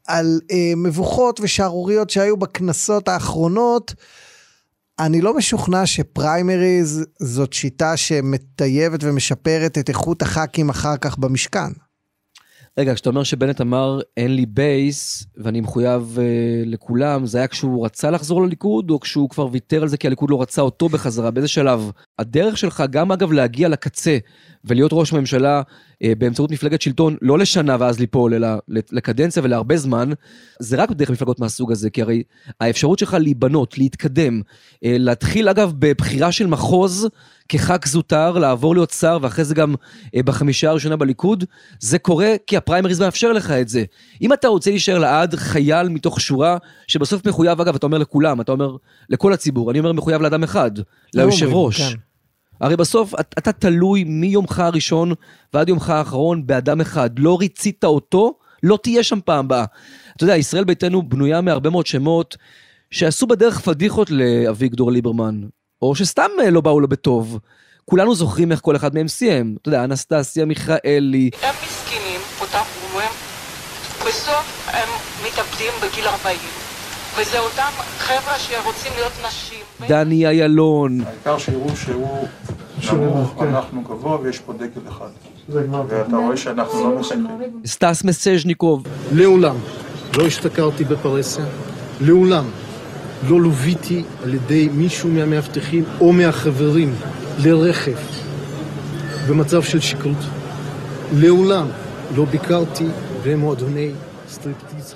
על 0.07 0.41
אה, 0.43 0.55
מבוכות 0.77 1.41
ושערוריות 1.41 2.11
שהיו 2.11 2.37
בכנסות 2.37 3.09
האחרונות. 3.09 3.95
אני 4.99 5.21
לא 5.21 5.37
משוכנע 5.37 5.87
שפריימריז 5.87 7.05
זאת 7.19 7.53
שיטה 7.53 7.97
שמטייבת 7.97 9.01
ומשפרת 9.05 9.79
את 9.79 9.89
איכות 9.89 10.23
הח"כים 10.23 10.69
אחר 10.69 10.97
כך 10.97 11.19
במשכן. 11.19 11.86
רגע, 12.79 12.95
כשאתה 12.95 13.11
אומר 13.11 13.23
שבנט 13.23 13.61
אמר 13.61 14.01
אין 14.17 14.37
לי 14.37 14.47
בייס 14.47 15.27
ואני 15.37 15.61
מחויב 15.61 16.17
uh, 16.17 16.21
לכולם, 16.69 17.27
זה 17.27 17.39
היה 17.39 17.47
כשהוא 17.47 17.85
רצה 17.85 18.11
לחזור 18.11 18.47
לליכוד 18.47 18.91
או 18.91 19.01
כשהוא 19.01 19.31
כבר 19.31 19.49
ויתר 19.53 19.83
על 19.83 19.89
זה 19.89 19.97
כי 19.97 20.07
הליכוד 20.07 20.31
לא 20.31 20.43
רצה 20.43 20.63
אותו 20.63 20.89
בחזרה? 20.89 21.31
באיזה 21.31 21.49
שלב? 21.49 21.91
הדרך 22.19 22.59
שלך 22.59 22.85
גם 22.91 23.13
אגב 23.13 23.33
להגיע 23.33 23.69
לקצה 23.69 24.19
ולהיות 24.65 24.91
ראש 24.95 25.13
ממשלה 25.13 25.63
אה, 26.03 26.13
באמצעות 26.19 26.51
מפלגת 26.51 26.83
שלטון, 26.83 27.17
לא 27.23 27.39
לשנה 27.39 27.77
ואז 27.81 28.01
ליפול, 28.01 28.35
אלא 28.35 28.49
לקדנציה 28.69 29.43
ולהרבה 29.43 29.77
זמן, 29.77 30.11
זה 30.61 30.77
רק 30.77 30.93
דרך 30.93 31.11
מפלגות 31.11 31.41
מהסוג 31.41 31.73
הזה, 31.73 31.91
כי 31.91 32.03
הרי 32.03 32.23
האפשרות 32.61 32.99
שלך 32.99 33.17
להיבנות, 33.21 33.79
להתקדם, 33.79 34.41
אה, 34.85 34.97
להתחיל 34.99 35.49
אגב 35.49 35.73
בבחירה 35.79 36.33
של 36.33 36.47
מחוז 36.47 37.09
כח"כ 37.49 37.87
זוטר, 37.87 38.39
לעבור 38.39 38.75
להיות 38.75 38.91
שר, 38.91 39.19
ואחרי 39.23 39.45
זה 39.45 39.55
גם 39.55 39.75
אה, 40.15 40.23
בחמישה 40.23 40.71
הראשונה 40.71 40.97
בליכוד, 40.97 41.45
זה 41.81 41.99
קורה 41.99 42.35
כי 42.47 42.57
הפריימריז 42.57 43.01
מאפשר 43.01 43.33
לך 43.33 43.51
את 43.51 43.69
זה. 43.69 43.85
אם 44.23 44.33
אתה 44.33 44.49
רוצה 44.49 44.71
להישאר 44.71 44.99
לעד 44.99 45.35
חייל 45.35 45.89
מתוך 45.89 46.21
שורה, 46.21 46.57
שבסוף 46.87 47.27
מחויב, 47.27 47.61
אגב, 47.61 47.75
אתה 47.75 47.87
אומר 47.87 47.99
לכולם, 47.99 48.41
אתה 48.41 48.53
אומר 48.53 48.77
לכל 49.09 49.33
הציבור, 49.33 49.71
אני 49.71 49.79
אומר 49.79 49.93
מחויב 49.93 50.23
לאדם 50.23 50.43
אחד, 50.43 50.71
ליושב 51.15 51.49
ראש. 51.53 51.81
כן. 51.81 51.99
הרי 52.61 52.77
בסוף 52.77 53.15
אתה 53.21 53.53
תלוי 53.53 54.05
מיומך 54.05 54.59
הראשון 54.59 55.13
ועד 55.55 55.69
יומך 55.69 55.91
האחרון 55.91 56.47
באדם 56.47 56.81
אחד. 56.81 57.19
לא 57.19 57.39
ריצית 57.41 57.85
אותו, 57.85 58.39
לא 58.63 58.79
תהיה 58.83 59.03
שם 59.03 59.19
פעם 59.25 59.45
הבאה. 59.45 59.65
אתה 60.17 60.25
יודע, 60.25 60.37
ישראל 60.37 60.65
ביתנו 60.65 61.03
בנויה 61.03 61.41
מהרבה 61.41 61.71
מאוד 61.71 61.87
שמות 61.87 62.37
שעשו 62.91 63.27
בדרך 63.27 63.61
פדיחות 63.61 64.11
לאביגדור 64.11 64.93
ליברמן, 64.93 65.41
או 65.87 65.95
שסתם 65.95 66.31
אה, 66.41 66.51
לא 66.51 66.61
באו 66.61 66.81
לו 66.81 66.89
בטוב. 66.89 67.39
כולנו 67.85 68.15
זוכרים 68.15 68.53
איך 68.53 68.61
כל 68.61 68.77
אחד 68.77 68.95
מהם 68.95 69.09
סיים. 69.09 69.57
אתה 69.63 69.69
יודע, 69.69 69.85
אנסטסיה 69.85 70.45
מיכאלי. 70.45 71.31
הם 71.43 71.55
מסכנים, 71.65 72.21
אותם 72.41 72.59
הם 72.95 73.13
בסוף 74.07 74.69
הם 74.73 74.89
מתאבדים 75.27 75.73
בגיל 75.83 76.07
40. 76.07 76.39
וזה 77.19 77.39
אותם 77.39 77.71
חבר'ה 77.99 78.39
שרוצים 78.39 78.93
להיות 78.97 79.13
נשים. 79.27 79.89
דני 79.89 80.29
אילון. 80.29 81.01
העיקר 81.01 81.39
שיראו 81.39 81.77
שהוא 81.77 82.29
נמוך. 82.93 83.43
אנחנו 83.43 83.83
גבוה 83.83 84.21
ויש 84.21 84.39
פה 84.39 84.53
דגל 84.53 84.81
אחד. 84.89 85.09
ואתה 85.49 86.17
רואה 86.17 86.37
שאנחנו 86.37 86.91
לא 86.91 87.01
מחייכים. 87.01 87.27
סטס 87.67 88.05
מסז'ניקוב. 88.05 88.87
לעולם 89.13 89.57
לא 90.17 90.27
השתכרתי 90.27 90.85
בפרהסיה, 90.85 91.45
לעולם 92.01 92.45
לא 93.29 93.41
לוויתי 93.41 94.03
על 94.23 94.35
ידי 94.35 94.69
מישהו 94.75 95.09
מהמאבטחים 95.09 95.85
או 96.01 96.13
מהחברים 96.13 96.95
לרכב 97.39 97.97
במצב 99.29 99.63
של 99.63 99.81
שכרות. 99.81 100.17
לעולם 101.13 101.69
לא 102.17 102.25
ביקרתי 102.25 102.85
במועדוני 103.25 103.91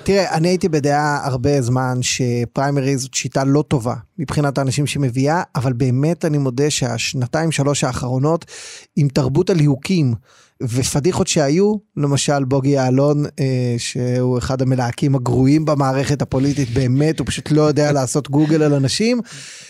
תראה, 0.03 0.35
אני 0.35 0.47
הייתי 0.47 0.69
בדעה 0.69 1.27
הרבה 1.27 1.61
זמן 1.61 1.97
שפריימריז 2.01 3.01
זאת 3.01 3.13
שיטה 3.13 3.43
לא 3.43 3.63
טובה 3.67 3.95
מבחינת 4.17 4.57
האנשים 4.57 4.87
שמביאה, 4.87 5.43
אבל 5.55 5.73
באמת 5.73 6.25
אני 6.25 6.37
מודה 6.37 6.69
שהשנתיים 6.69 7.51
שלוש 7.51 7.83
האחרונות 7.83 8.45
עם 8.95 9.07
תרבות 9.07 9.49
הליהוקים 9.49 10.13
ופדיחות 10.61 11.27
שהיו, 11.27 11.75
למשל 11.97 12.43
בוגי 12.43 12.69
יעלון, 12.69 13.25
אה, 13.39 13.75
שהוא 13.77 14.37
אחד 14.37 14.61
המלהקים 14.61 15.15
הגרועים 15.15 15.65
במערכת 15.65 16.21
הפוליטית, 16.21 16.69
באמת, 16.69 17.19
הוא 17.19 17.27
פשוט 17.27 17.51
לא 17.51 17.61
יודע 17.61 17.91
לעשות 17.91 18.29
גוגל 18.29 18.63
על 18.63 18.73
אנשים. 18.73 19.21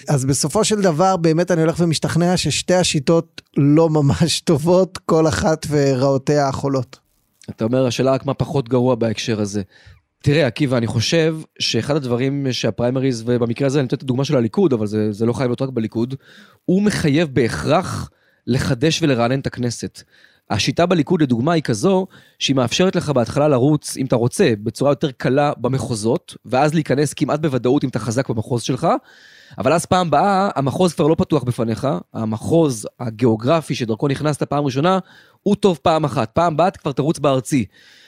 אז 0.09 0.25
בסופו 0.25 0.63
של 0.63 0.81
דבר, 0.81 1.17
באמת 1.17 1.51
אני 1.51 1.61
הולך 1.61 1.75
ומשתכנע 1.79 2.37
ששתי 2.37 2.73
השיטות 2.73 3.41
לא 3.57 3.89
ממש 3.89 4.41
טובות, 4.41 4.97
כל 4.97 5.27
אחת 5.27 5.65
ורעותיה 5.69 6.47
החולות. 6.47 6.99
אתה 7.49 7.63
אומר, 7.63 7.87
השאלה 7.87 8.11
רק 8.11 8.25
מה 8.25 8.33
פחות 8.33 8.69
גרוע 8.69 8.95
בהקשר 8.95 9.41
הזה. 9.41 9.61
תראה, 10.23 10.47
עקיבא, 10.47 10.77
אני 10.77 10.87
חושב 10.87 11.37
שאחד 11.59 11.95
הדברים 11.95 12.47
שהפריימריז, 12.51 13.23
ובמקרה 13.25 13.67
הזה 13.67 13.79
אני 13.79 13.83
נותן 13.83 13.95
את 13.95 14.03
הדוגמה 14.03 14.25
של 14.25 14.35
הליכוד, 14.35 14.73
אבל 14.73 14.87
זה, 14.87 15.11
זה 15.11 15.25
לא 15.25 15.33
חייב 15.33 15.49
להיות 15.49 15.61
רק 15.61 15.69
בליכוד, 15.69 16.15
הוא 16.65 16.81
מחייב 16.81 17.29
בהכרח 17.33 18.09
לחדש 18.47 19.01
ולרענן 19.01 19.39
את 19.39 19.47
הכנסת. 19.47 20.03
השיטה 20.51 20.85
בליכוד 20.85 21.21
לדוגמה 21.21 21.53
היא 21.53 21.63
כזו 21.63 22.07
שהיא 22.39 22.55
מאפשרת 22.55 22.95
לך 22.95 23.09
בהתחלה 23.09 23.47
לרוץ, 23.47 23.97
אם 23.97 24.05
אתה 24.05 24.15
רוצה, 24.15 24.53
בצורה 24.63 24.91
יותר 24.91 25.11
קלה 25.11 25.51
במחוזות, 25.57 26.35
ואז 26.45 26.73
להיכנס 26.73 27.13
כמעט 27.13 27.39
בוודאות 27.39 27.83
אם 27.83 27.89
אתה 27.89 27.99
חזק 27.99 28.29
במחוז 28.29 28.61
שלך, 28.61 28.87
אבל 29.57 29.73
אז 29.73 29.85
פעם 29.85 30.09
באה 30.09 30.49
המחוז 30.55 30.93
כבר 30.93 31.07
לא 31.07 31.15
פתוח 31.15 31.43
בפניך, 31.43 31.87
המחוז 32.13 32.87
הגיאוגרפי 32.99 33.75
שדרכו 33.75 34.07
נכנסת 34.07 34.43
פעם 34.43 34.65
ראשונה, 34.65 34.99
הוא 35.43 35.55
טוב 35.55 35.79
פעם 35.81 36.05
אחת, 36.05 36.31
פעם 36.33 36.57
באה 36.57 36.71
כבר 36.71 36.91
תרוץ 36.91 37.19
בארצי. 37.19 37.65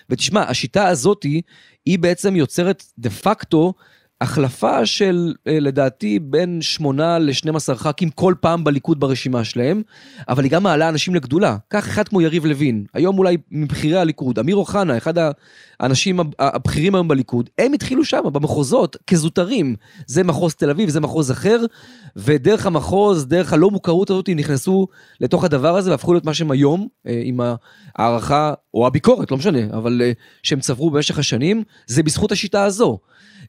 ותשמע, 0.10 0.50
השיטה 0.50 0.88
הזאתי, 0.88 1.42
היא 1.86 2.00
בעצם 2.00 2.36
יוצרת 2.36 2.84
דה 3.00 3.10
פקטו 3.10 3.74
החלפה 4.24 4.86
של 4.86 5.34
אה, 5.48 5.60
לדעתי 5.60 6.20
בין 6.20 6.62
8 6.62 7.20
ל-12 7.20 7.76
ח"כים 7.76 8.10
כל 8.10 8.34
פעם 8.40 8.64
בליכוד 8.64 9.00
ברשימה 9.00 9.44
שלהם, 9.44 9.82
אבל 10.30 10.44
היא 10.44 10.52
גם 10.52 10.64
מעלה 10.64 10.90
אנשים 10.90 11.16
לגדולה. 11.16 11.58
קח 11.68 11.88
אחד 11.88 12.08
כמו 12.08 12.22
יריב 12.22 12.46
לוין, 12.46 12.86
היום 12.94 13.18
אולי 13.18 13.38
מבכירי 13.52 13.98
הליכוד, 13.98 14.40
אמיר 14.40 14.56
אוחנה, 14.56 14.98
אחד 14.98 15.14
האנשים 15.80 16.20
הבכירים 16.40 16.96
היום 16.96 17.08
בליכוד, 17.08 17.50
הם 17.58 17.74
התחילו 17.74 18.06
שם, 18.06 18.22
במחוזות, 18.34 18.98
כזוטרים. 19.08 19.76
זה 20.08 20.24
מחוז 20.24 20.56
תל 20.56 20.70
אביב, 20.70 20.90
זה 20.90 21.00
מחוז 21.00 21.32
אחר, 21.32 21.66
ודרך 22.16 22.66
המחוז, 22.66 23.26
דרך 23.26 23.54
הלא 23.54 23.70
מוכרות 23.70 24.10
הזאת, 24.10 24.30
הם 24.30 24.36
נכנסו 24.36 24.88
לתוך 25.22 25.44
הדבר 25.44 25.78
הזה 25.78 25.92
והפכו 25.92 26.14
להיות 26.14 26.26
מה 26.26 26.34
שהם 26.34 26.52
היום, 26.52 26.88
אה, 27.08 27.22
עם 27.24 27.40
הערכה 27.96 28.54
או 28.74 28.88
הביקורת, 28.88 29.32
לא 29.32 29.38
משנה, 29.38 29.60
אבל 29.74 30.02
אה, 30.04 30.12
שהם 30.44 30.60
צברו 30.60 30.92
במשך 30.92 31.20
השנים, 31.20 31.64
זה 31.88 32.04
בזכות 32.04 32.32
השיטה 32.32 32.64
הזו. 32.64 33.00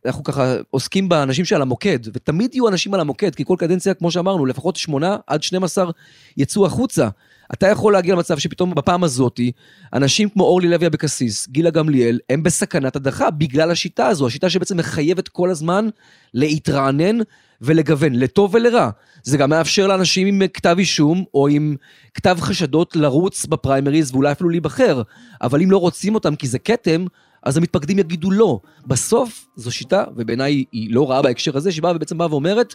אנחנו 0.06 0.24
ככה 0.24 0.54
עוסקים 0.70 1.08
באנשים 1.08 1.44
שעל 1.44 1.62
המוקד, 1.62 1.98
ותמיד 2.14 2.54
יהיו 2.54 2.68
אנשים 2.68 2.94
על 2.94 3.00
המוקד, 3.00 3.34
כי 3.34 3.44
כל 3.44 3.56
קדנציה, 3.58 3.94
כמו 3.94 4.10
שאמרנו, 4.10 4.46
לפחות 4.46 4.76
8 4.76 5.16
עד 5.26 5.42
12 5.42 5.90
יצאו 6.36 6.66
החוצה. 6.66 7.08
אתה 7.52 7.66
יכול 7.66 7.92
להגיע 7.92 8.14
למצב 8.14 8.38
שפתאום 8.38 8.74
בפעם 8.74 9.04
הזאתי, 9.04 9.52
אנשים 9.92 10.28
כמו 10.28 10.44
אורלי 10.44 10.68
לוי 10.68 10.86
אבקסיס, 10.86 11.48
גילה 11.48 11.70
גמליאל, 11.70 12.18
הם 12.30 12.42
בסכנת 12.42 12.96
הדחה 12.96 13.30
בגלל 13.30 13.70
השיטה 13.70 14.06
הזו, 14.06 14.26
השיטה 14.26 14.50
שבעצם 14.50 14.76
מחייבת 14.76 15.28
כל 15.28 15.50
הזמן 15.50 15.88
להתרענן 16.34 17.18
ולגוון, 17.60 18.12
לטוב 18.14 18.54
ולרע. 18.54 18.90
זה 19.22 19.38
גם 19.38 19.50
מאפשר 19.50 19.86
לאנשים 19.86 20.26
עם 20.26 20.42
כתב 20.54 20.76
אישום 20.78 21.24
או 21.34 21.48
עם 21.48 21.76
כתב 22.14 22.36
חשדות 22.40 22.96
לרוץ 22.96 23.46
בפריימריז 23.46 24.12
ואולי 24.12 24.32
אפילו 24.32 24.50
להיבחר, 24.50 25.02
אבל 25.42 25.62
אם 25.62 25.70
לא 25.70 25.78
רוצים 25.78 26.14
אותם 26.14 26.36
כי 26.36 26.46
זה 26.46 26.58
כתם, 26.58 27.04
אז 27.44 27.56
המתפקדים 27.56 27.98
יגידו 27.98 28.30
לא. 28.30 28.60
בסוף 28.86 29.46
זו 29.56 29.72
שיטה, 29.72 30.04
ובעיניי 30.16 30.64
היא 30.72 30.94
לא 30.94 31.10
רעה 31.10 31.22
בהקשר 31.22 31.56
הזה, 31.56 31.72
שבאה 31.72 31.96
ובעצם 31.96 32.18
באה 32.18 32.30
ואומרת, 32.30 32.74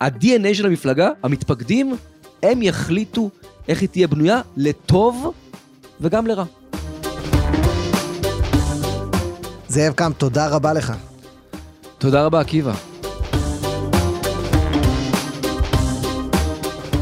ה-DNA 0.00 0.54
של 0.54 0.66
המפלגה, 0.66 1.10
המתפקדים, 1.22 1.96
הם 2.42 2.62
יחליטו 2.62 3.30
איך 3.68 3.80
היא 3.80 3.88
תהיה 3.88 4.08
בנויה 4.08 4.40
לטוב 4.56 5.32
וגם 6.00 6.26
לרע. 6.26 6.44
זאב 9.68 9.92
קם, 9.92 10.12
תודה 10.18 10.48
רבה 10.48 10.72
לך. 10.72 10.92
תודה 11.98 12.26
רבה, 12.26 12.40
עקיבא. 12.40 12.74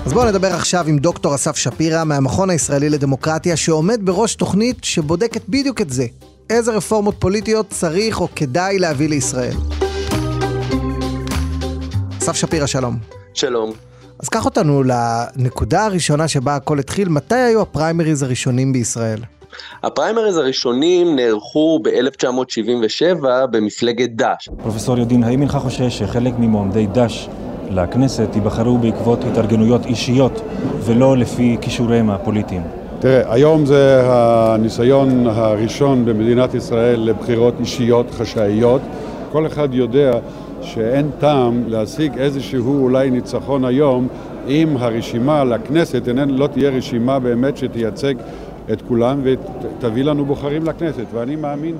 אז 0.06 0.12
בואו 0.12 0.28
נדבר 0.28 0.54
עכשיו 0.54 0.88
עם 0.88 0.98
דוקטור 0.98 1.34
אסף 1.34 1.56
שפירא 1.56 2.04
מהמכון 2.04 2.50
הישראלי 2.50 2.90
לדמוקרטיה, 2.90 3.56
שעומד 3.56 4.00
בראש 4.04 4.34
תוכנית 4.34 4.84
שבודקת 4.84 5.42
בדיוק 5.48 5.80
את 5.80 5.90
זה, 5.90 6.06
איזה 6.50 6.72
רפורמות 6.72 7.14
פוליטיות 7.18 7.66
צריך 7.68 8.20
או 8.20 8.28
כדאי 8.36 8.78
להביא 8.78 9.08
לישראל. 9.08 9.54
אסף 12.18 12.36
שפירא, 12.36 12.66
שלום. 12.66 12.96
שלום. 13.34 13.72
אז 14.18 14.28
קח 14.28 14.44
אותנו 14.44 14.82
לנקודה 14.82 15.84
הראשונה 15.84 16.28
שבה 16.28 16.56
הכל 16.56 16.78
התחיל, 16.78 17.08
מתי 17.08 17.34
היו 17.34 17.60
הפריימריז 17.62 18.22
הראשונים 18.22 18.72
בישראל? 18.72 19.18
הפריימריז 19.82 20.36
הראשונים 20.36 21.16
נערכו 21.16 21.80
ב-1977 21.82 23.24
במפלגת 23.50 24.10
ד"ש. 24.10 24.48
פרופסור 24.62 24.98
יודין, 24.98 25.24
האם 25.24 25.40
אינך 25.40 25.56
חושש 25.56 25.98
שחלק 25.98 26.32
ממועמדי 26.38 26.86
ד"ש 26.86 27.28
לכנסת 27.70 28.28
ייבחרו 28.34 28.78
בעקבות 28.78 29.24
התארגנויות 29.24 29.86
אישיות 29.86 30.40
ולא 30.84 31.16
לפי 31.16 31.56
כישוריהם 31.60 32.10
הפוליטיים? 32.10 32.81
תראה, 33.02 33.32
היום 33.34 33.66
זה 33.66 34.00
הניסיון 34.04 35.26
הראשון 35.26 36.04
במדינת 36.04 36.54
ישראל 36.54 37.00
לבחירות 37.00 37.54
אישיות 37.60 38.10
חשאיות. 38.10 38.80
כל 39.32 39.46
אחד 39.46 39.68
יודע 39.74 40.12
שאין 40.60 41.10
טעם 41.18 41.64
להשיג 41.66 42.18
איזשהו 42.18 42.82
אולי 42.82 43.10
ניצחון 43.10 43.64
היום 43.64 44.08
אם 44.48 44.76
הרשימה 44.78 45.44
לכנסת 45.44 46.08
איננה, 46.08 46.32
לא 46.32 46.46
תהיה 46.46 46.70
רשימה 46.70 47.18
באמת 47.18 47.56
שתייצג 47.56 48.14
את 48.72 48.82
כולם 48.82 49.20
ותביא 49.22 50.04
לנו 50.04 50.24
בוחרים 50.24 50.64
לכנסת, 50.64 51.06
ואני 51.12 51.36
מאמין 51.36 51.74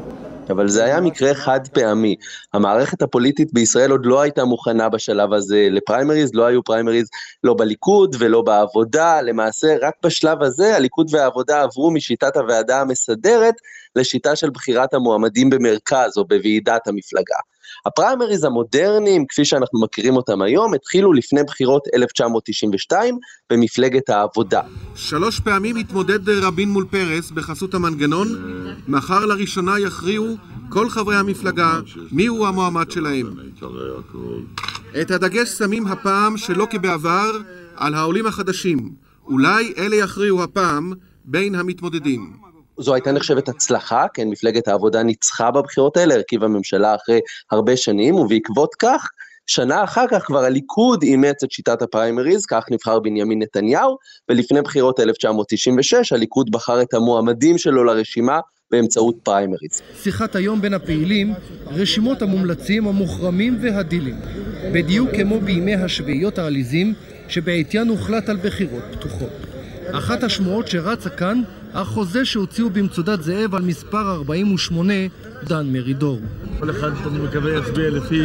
אבל 0.50 0.68
זה 0.68 0.84
היה 0.84 1.00
מקרה 1.00 1.34
חד 1.34 1.61
פעמי. 1.72 2.16
המערכת 2.52 3.02
הפוליטית 3.02 3.52
בישראל 3.52 3.90
עוד 3.90 4.06
לא 4.06 4.20
הייתה 4.20 4.44
מוכנה 4.44 4.88
בשלב 4.88 5.32
הזה 5.32 5.68
לפריימריז, 5.70 6.34
לא 6.34 6.46
היו 6.46 6.64
פריימריז 6.64 7.08
לא 7.44 7.54
בליכוד 7.58 8.16
ולא 8.18 8.42
בעבודה, 8.42 9.22
למעשה 9.22 9.76
רק 9.82 9.94
בשלב 10.04 10.42
הזה 10.42 10.76
הליכוד 10.76 11.14
והעבודה 11.14 11.62
עברו 11.62 11.90
משיטת 11.90 12.37
הוועדה 12.37 12.80
המסדרת 12.80 13.54
לשיטה 13.96 14.37
של 14.37 14.50
בחירת 14.50 14.94
המועמדים 14.94 15.50
במרכז 15.50 16.16
או 16.16 16.25
בוועידת 16.25 16.88
המפלגה. 16.88 17.51
הפריימריז 17.86 18.44
המודרניים, 18.44 19.26
כפי 19.26 19.44
שאנחנו 19.44 19.80
מכירים 19.80 20.16
אותם 20.16 20.42
היום, 20.42 20.74
התחילו 20.74 21.12
לפני 21.12 21.42
בחירות 21.42 21.82
1992 21.94 23.18
במפלגת 23.50 24.08
העבודה. 24.08 24.60
שלוש 24.94 25.40
פעמים 25.40 25.76
התמודד 25.76 26.28
רבין 26.28 26.68
מול 26.68 26.86
פרס 26.90 27.30
בחסות 27.30 27.74
המנגנון, 27.74 28.28
מחר 28.88 29.26
לראשונה 29.26 29.78
יכריעו 29.78 30.36
כל 30.68 30.88
חברי 30.90 31.16
המפלגה 31.16 31.80
מיהו 32.12 32.46
המועמד 32.46 32.90
שלהם. 32.90 33.26
את 35.00 35.10
הדגש 35.10 35.48
שמים 35.48 35.86
הפעם, 35.86 36.36
שלא 36.36 36.66
כבעבר, 36.70 37.32
על 37.76 37.94
העולים 37.94 38.26
החדשים. 38.26 38.90
אולי 39.26 39.72
אלה 39.78 39.96
יכריעו 39.96 40.42
הפעם 40.42 40.92
בין 41.24 41.54
המתמודדים. 41.54 42.51
זו 42.78 42.94
הייתה 42.94 43.12
נחשבת 43.12 43.48
הצלחה, 43.48 44.06
כן, 44.14 44.28
מפלגת 44.28 44.68
העבודה 44.68 45.02
ניצחה 45.02 45.50
בבחירות 45.50 45.96
האלה, 45.96 46.14
הרכיבה 46.14 46.48
ממשלה 46.48 46.94
אחרי 46.94 47.20
הרבה 47.50 47.76
שנים, 47.76 48.14
ובעקבות 48.14 48.74
כך, 48.74 49.08
שנה 49.46 49.84
אחר 49.84 50.04
כך 50.10 50.22
כבר 50.26 50.44
הליכוד 50.44 51.02
אימץ 51.02 51.42
את 51.44 51.50
שיטת 51.50 51.82
הפריימריז, 51.82 52.46
כך 52.46 52.64
נבחר 52.70 53.00
בנימין 53.00 53.42
נתניהו, 53.42 53.96
ולפני 54.28 54.62
בחירות 54.62 55.00
1996 55.00 56.12
הליכוד 56.12 56.50
בחר 56.50 56.82
את 56.82 56.94
המועמדים 56.94 57.58
שלו 57.58 57.84
לרשימה 57.84 58.40
באמצעות 58.70 59.16
פריימריז. 59.22 59.82
שיחת 60.02 60.36
היום 60.36 60.60
בין 60.60 60.74
הפעילים, 60.74 61.34
רשימות 61.66 62.22
המומלצים, 62.22 62.88
המוחרמים 62.88 63.58
והדילים. 63.62 64.16
בדיוק 64.72 65.10
כמו 65.16 65.40
בימי 65.40 65.74
השביעיות 65.74 66.38
העליזים, 66.38 66.94
שבעטיין 67.28 67.88
הוחלט 67.88 68.28
על 68.28 68.36
בחירות 68.36 68.82
פתוחות. 68.92 69.30
אחת 69.92 70.22
השמועות 70.22 70.68
שרצה 70.68 71.10
כאן, 71.10 71.42
החוזה 71.74 72.24
שהוציאו 72.24 72.70
במצודת 72.70 73.22
זאב 73.22 73.54
על 73.54 73.62
מספר 73.62 74.14
48, 74.14 74.94
דן 75.44 75.66
מרידור. 75.72 76.20
כל 76.60 76.70
אחד, 76.70 76.90
אני 77.06 77.18
מקווה, 77.18 77.58
יצביע 77.58 77.90
לפי 77.90 78.22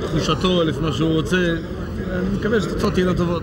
תחושתו, 0.00 0.62
לפי 0.62 0.80
מה 0.80 0.92
שהוא 0.92 1.12
רוצה. 1.12 1.56
אני 2.10 2.38
מקווה 2.38 2.60
שתוצאות 2.60 2.92
תהיינה 2.92 3.14
טובות. 3.14 3.42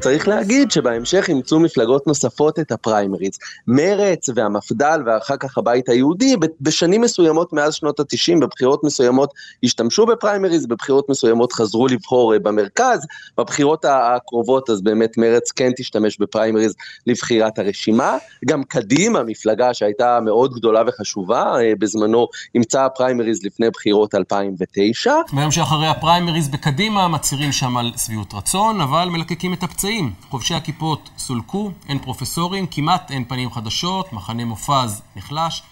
צריך 0.00 0.28
להגיד 0.28 0.70
שבהמשך 0.70 1.24
אימצו 1.28 1.60
מפלגות 1.60 2.06
נוספות 2.06 2.58
את 2.58 2.72
הפריימריז. 2.72 3.38
מרץ 3.66 4.28
והמפד"ל 4.34 5.02
ואחר 5.06 5.36
כך 5.36 5.58
הבית 5.58 5.88
היהודי, 5.88 6.36
בשנים 6.60 7.00
מסוימות 7.00 7.52
מאז 7.52 7.74
שנות 7.74 8.00
ה-90, 8.00 8.40
בבחירות 8.40 8.84
מסוימות 8.84 9.32
השתמשו 9.64 10.06
בפריימריז, 10.06 10.66
בבחירות 10.66 11.08
מסוימות 11.08 11.52
חזרו 11.52 11.86
לבחור 11.86 12.34
אה, 12.34 12.38
במרכז, 12.38 13.06
בבחירות 13.38 13.84
הקרובות 13.88 14.70
אז 14.70 14.80
באמת 14.80 15.18
מרץ 15.18 15.50
כן 15.52 15.70
תשתמש 15.76 16.18
בפריימריז 16.18 16.74
לבחירת 17.06 17.58
הרשימה. 17.58 18.16
גם 18.46 18.62
קדימה, 18.62 19.22
מפלגה 19.22 19.74
שהייתה 19.74 20.18
מאוד 20.20 20.54
גדולה 20.54 20.82
וחשובה, 20.86 21.60
אה, 21.60 21.72
בזמנו 21.78 22.28
אימצה 22.54 22.88
פריימריז 22.88 23.44
לפני 23.44 23.70
בחירות 23.70 24.14
2009. 24.14 25.14
ביום 25.32 25.50
שאחרי 25.50 25.86
הפריימריז 25.86 26.48
בקדימה 26.48 27.08
מצהירים 27.08 27.52
שם 27.52 27.76
על 27.76 27.92
שביעות 27.96 28.34
רצון, 28.34 28.80
אבל 28.80 29.08
מלקקים 29.12 29.54
את 29.54 29.62
הפצעים. 29.62 29.87
נמצאים. 29.88 30.12
חובשי 30.30 30.54
הכיפות 30.54 31.10
סולקו, 31.18 31.70
אין 31.88 31.98
פרופסורים, 31.98 32.66
כמעט 32.70 33.10
אין 33.10 33.24
פנים 33.24 33.50
חדשות, 33.50 34.12
מחנה 34.12 34.44
מופז 34.44 35.02
נחלש. 35.16 35.62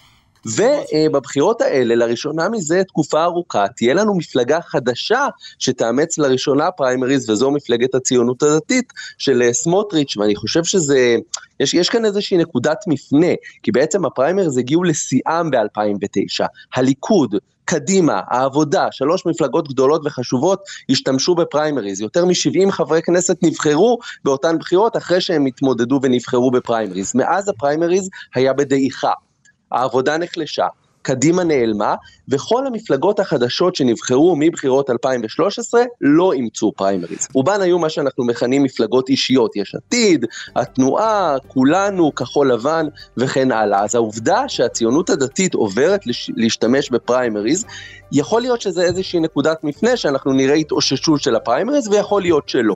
ובבחירות 0.55 1.61
האלה, 1.61 1.95
לראשונה 1.95 2.49
מזה 2.49 2.83
תקופה 2.83 3.23
ארוכה, 3.23 3.65
תהיה 3.75 3.93
לנו 3.93 4.15
מפלגה 4.17 4.61
חדשה 4.61 5.27
שתאמץ 5.59 6.17
לראשונה 6.17 6.71
פריימריז, 6.71 7.29
וזו 7.29 7.51
מפלגת 7.51 7.95
הציונות 7.95 8.43
הדתית 8.43 8.93
של 9.17 9.41
אה, 9.41 9.53
סמוטריץ', 9.53 10.17
ואני 10.17 10.35
חושב 10.35 10.63
שזה, 10.63 11.15
יש, 11.59 11.73
יש 11.73 11.89
כאן 11.89 12.05
איזושהי 12.05 12.37
נקודת 12.37 12.77
מפנה, 12.87 13.33
כי 13.63 13.71
בעצם 13.71 14.05
הפריימריז 14.05 14.57
הגיעו 14.57 14.83
לשיאם 14.83 15.51
ב-2009. 15.51 16.45
הליכוד, 16.75 17.35
קדימה, 17.65 18.21
העבודה, 18.27 18.87
שלוש 18.91 19.25
מפלגות 19.25 19.67
גדולות 19.67 20.01
וחשובות 20.05 20.61
השתמשו 20.89 21.35
בפריימריז. 21.35 22.01
יותר 22.01 22.25
מ-70 22.25 22.71
חברי 22.71 23.01
כנסת 23.01 23.37
נבחרו 23.43 23.97
באותן 24.23 24.57
בחירות 24.57 24.97
אחרי 24.97 25.21
שהם 25.21 25.45
התמודדו 25.45 25.99
ונבחרו 26.03 26.51
בפריימריז. 26.51 27.15
מאז 27.15 27.49
הפריימריז 27.49 28.09
היה 28.35 28.53
בדעיכה. 28.53 29.11
העבודה 29.71 30.17
נחלשה. 30.17 30.67
קדימה 31.07 31.43
נעלמה, 31.43 31.95
וכל 32.29 32.67
המפלגות 32.67 33.19
החדשות 33.19 33.75
שנבחרו 33.75 34.35
מבחירות 34.39 34.89
2013 34.89 35.81
לא 36.01 36.33
אימצו 36.33 36.71
פריימריז. 36.75 37.27
רובן 37.33 37.61
היו 37.61 37.79
מה 37.79 37.89
שאנחנו 37.89 38.25
מכנים 38.25 38.63
מפלגות 38.63 39.09
אישיות, 39.09 39.55
יש 39.55 39.75
עתיד, 39.75 40.25
התנועה, 40.55 41.35
כולנו, 41.47 42.15
כחול 42.15 42.51
לבן 42.51 42.85
וכן 43.17 43.51
הלאה. 43.51 43.83
אז 43.83 43.95
העובדה 43.95 44.43
שהציונות 44.47 45.09
הדתית 45.09 45.53
עוברת 45.53 46.07
לש... 46.07 46.31
להשתמש 46.35 46.89
בפריימריז, 46.89 47.65
יכול 48.11 48.41
להיות 48.41 48.61
שזה 48.61 48.83
איזושהי 48.83 49.19
נקודת 49.19 49.63
מפנה 49.63 49.97
שאנחנו 49.97 50.33
נראה 50.33 50.53
התאוששות 50.53 51.21
של 51.21 51.35
הפריימריז, 51.35 51.87
ויכול 51.87 52.21
להיות 52.21 52.49
שלא. 52.49 52.75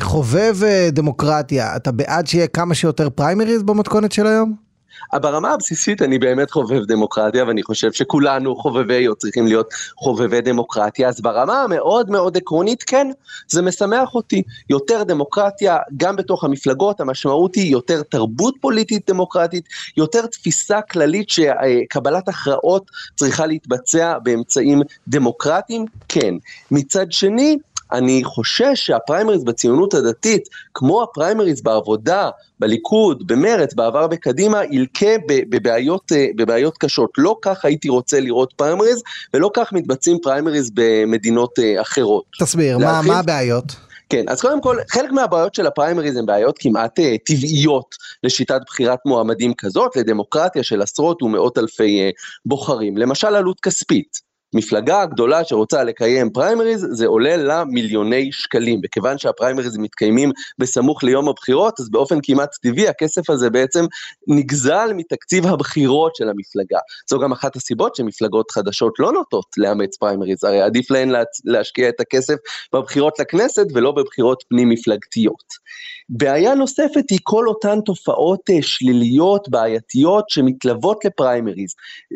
כחובב 0.00 0.56
אה, 0.64 0.88
דמוקרטיה, 0.92 1.76
אתה 1.76 1.92
בעד 1.92 2.26
שיהיה 2.26 2.46
כמה 2.46 2.74
שיותר 2.74 3.10
פריימריז 3.10 3.62
במתכונת 3.62 4.12
של 4.12 4.26
היום? 4.26 4.72
ברמה 5.12 5.52
הבסיסית 5.52 6.02
אני 6.02 6.18
באמת 6.18 6.50
חובב 6.50 6.84
דמוקרטיה 6.84 7.44
ואני 7.44 7.62
חושב 7.62 7.92
שכולנו 7.92 8.56
חובבי 8.56 9.08
או 9.08 9.14
צריכים 9.14 9.46
להיות 9.46 9.74
חובבי 9.96 10.40
דמוקרטיה. 10.40 11.08
אז 11.08 11.20
ברמה 11.20 11.62
המאוד 11.62 12.10
מאוד 12.10 12.36
עקרונית 12.36 12.82
כן 12.82 13.06
זה 13.48 13.62
משמח 13.62 14.14
אותי. 14.14 14.42
יותר 14.70 15.02
דמוקרטיה 15.02 15.78
גם 15.96 16.16
בתוך 16.16 16.44
המפלגות 16.44 17.00
המשמעות 17.00 17.54
היא 17.54 17.72
יותר 17.72 18.02
תרבות 18.02 18.54
פוליטית 18.60 19.10
דמוקרטית 19.10 19.64
יותר 19.96 20.26
תפיסה 20.26 20.80
כללית 20.90 21.28
שקבלת 21.28 22.28
הכרעות 22.28 22.90
צריכה 23.16 23.46
להתבצע 23.46 24.18
באמצעים 24.18 24.82
דמוקרטיים 25.08 25.84
כן. 26.08 26.34
מצד 26.70 27.12
שני 27.12 27.56
אני 27.92 28.24
חושש 28.24 28.86
שהפריימריז 28.86 29.44
בציונות 29.44 29.94
הדתית, 29.94 30.48
כמו 30.74 31.02
הפריימריז 31.02 31.62
בעבודה, 31.62 32.30
בליכוד, 32.60 33.26
במרץ, 33.26 33.74
בעבר 33.74 34.06
בקדימה, 34.06 34.60
ילקה 34.70 35.06
בבעיות, 35.28 36.12
אה, 36.12 36.26
בבעיות 36.36 36.78
קשות. 36.78 37.10
לא 37.18 37.36
כך 37.42 37.64
הייתי 37.64 37.88
רוצה 37.88 38.20
לראות 38.20 38.52
פריימריז, 38.56 39.02
ולא 39.34 39.50
כך 39.54 39.72
מתבצעים 39.72 40.18
פריימריז 40.22 40.70
במדינות 40.74 41.58
אה, 41.58 41.80
אחרות. 41.80 42.24
תסביר, 42.40 42.78
מה, 42.78 43.00
מה 43.06 43.18
הבעיות? 43.18 43.76
כן, 44.12 44.24
אז 44.28 44.40
קודם 44.40 44.60
כל, 44.60 44.76
חלק 44.90 45.10
מהבעיות 45.10 45.54
של 45.54 45.66
הפריימריז 45.66 46.16
הן 46.16 46.26
בעיות 46.26 46.56
כמעט 46.58 46.98
אה, 46.98 47.02
טבעיות 47.24 47.94
לשיטת 48.24 48.60
בחירת 48.66 48.98
מועמדים 49.06 49.54
כזאת, 49.54 49.96
לדמוקרטיה 49.96 50.62
של 50.62 50.82
עשרות 50.82 51.22
ומאות 51.22 51.58
אלפי 51.58 52.10
אה, 52.10 52.12
בוחרים. 52.46 52.98
למשל 52.98 53.26
עלות 53.26 53.60
כספית. 53.60 54.31
מפלגה 54.54 55.06
גדולה 55.06 55.44
שרוצה 55.44 55.84
לקיים 55.84 56.30
פריימריז, 56.30 56.86
זה 56.90 57.06
עולה 57.06 57.36
לה 57.36 57.64
מיליוני 57.64 58.32
שקלים. 58.32 58.80
וכיוון 58.84 59.18
שהפריימריז 59.18 59.76
מתקיימים 59.76 60.32
בסמוך 60.58 61.04
ליום 61.04 61.28
הבחירות, 61.28 61.80
אז 61.80 61.90
באופן 61.90 62.18
כמעט 62.22 62.50
טבעי 62.62 62.88
הכסף 62.88 63.30
הזה 63.30 63.50
בעצם 63.50 63.84
נגזל 64.26 64.92
מתקציב 64.96 65.46
הבחירות 65.46 66.16
של 66.16 66.28
המפלגה. 66.28 66.78
זו 67.10 67.18
גם 67.18 67.32
אחת 67.32 67.56
הסיבות 67.56 67.96
שמפלגות 67.96 68.50
חדשות 68.50 68.92
לא 68.98 69.12
נוטות 69.12 69.46
לאמץ 69.56 69.96
פריימריז, 69.96 70.44
הרי 70.44 70.62
עדיף 70.62 70.90
להן 70.90 71.12
להשקיע 71.44 71.88
את 71.88 72.00
הכסף 72.00 72.34
בבחירות 72.74 73.18
לכנסת 73.18 73.66
ולא 73.74 73.92
בבחירות 73.92 74.44
פנים 74.48 74.68
מפלגתיות. 74.68 75.62
בעיה 76.08 76.54
נוספת 76.54 77.10
היא 77.10 77.18
כל 77.22 77.48
אותן 77.48 77.80
תופעות 77.80 78.40
אה, 78.50 78.62
שליליות, 78.62 79.48
בעייתיות, 79.48 80.30
שמתלוות 80.30 81.04
לפריימריז. 81.04 81.74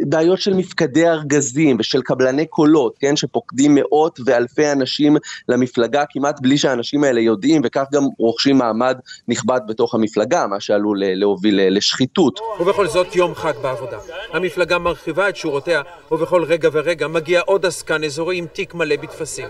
בעיות 0.09 0.40
של 0.40 0.55
מפקדי 0.55 1.09
ארגזים 1.09 1.76
ושל 1.81 2.02
קבלני 2.26 2.47
קולות, 2.47 2.99
כן, 2.99 3.16
שפוקדים 3.16 3.75
מאות 3.75 4.21
ואלפי 4.26 4.73
אנשים 4.73 5.16
למפלגה 5.49 6.04
כמעט 6.11 6.40
בלי 6.40 6.59
שהאנשים 6.59 7.04
האלה 7.04 7.21
יודעים, 7.21 7.62
וכך 7.64 7.85
גם 7.92 8.02
רוכשים 8.18 8.59
מעמד 8.59 8.99
נכבד 9.28 9.61
בתוך 9.68 9.95
המפלגה, 9.95 10.47
מה 10.47 10.61
שעלול 10.61 11.02
אה, 11.02 11.14
להוביל 11.14 11.61
אה, 11.61 11.71
לשחיתות. 11.71 12.40
ובכל 12.61 12.87
זאת 12.87 13.16
יום 13.16 13.35
חג 13.35 13.52
בעבודה. 13.62 13.99
המפלגה 14.33 14.78
מרחיבה 14.78 15.28
את 15.28 15.37
שורותיה, 15.37 15.83
ובכל 16.11 16.45
רגע 16.45 16.68
ורגע 16.73 17.09
מגיע 17.09 17.40
עוד 17.40 17.66
עסקן 17.66 18.04
אזורי 18.04 18.37
עם 18.37 18.47
תיק 18.47 18.75
מלא 18.75 18.97
בטפסים. 18.97 19.49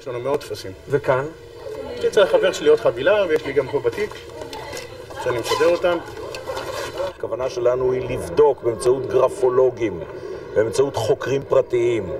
יש 0.00 0.08
לנו 0.08 0.20
מאות 0.20 0.40
טפסים. 0.40 0.72
וכאן? 0.88 1.24
יצא 2.04 2.20
לחבר 2.20 2.52
שלי 2.52 2.68
עוד 2.68 2.80
חבילה, 2.80 3.24
ויש 3.28 3.46
לי 3.46 3.52
גם 3.52 3.68
פה 3.68 3.80
בתיק, 3.80 4.10
שאני 5.24 5.38
מסדר 5.38 5.66
אותם. 5.66 5.98
הכוונה 7.16 7.50
שלנו 7.50 7.92
היא 7.92 8.02
לבדוק 8.08 8.62
באמצעות 8.62 9.06
גרפולוגים, 9.06 10.00
באמצעות 10.54 10.96
חוקרים 10.96 11.42
פרטיים 11.48 12.12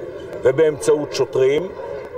ובאמצעות 0.42 1.12
שוטרים 1.12 1.68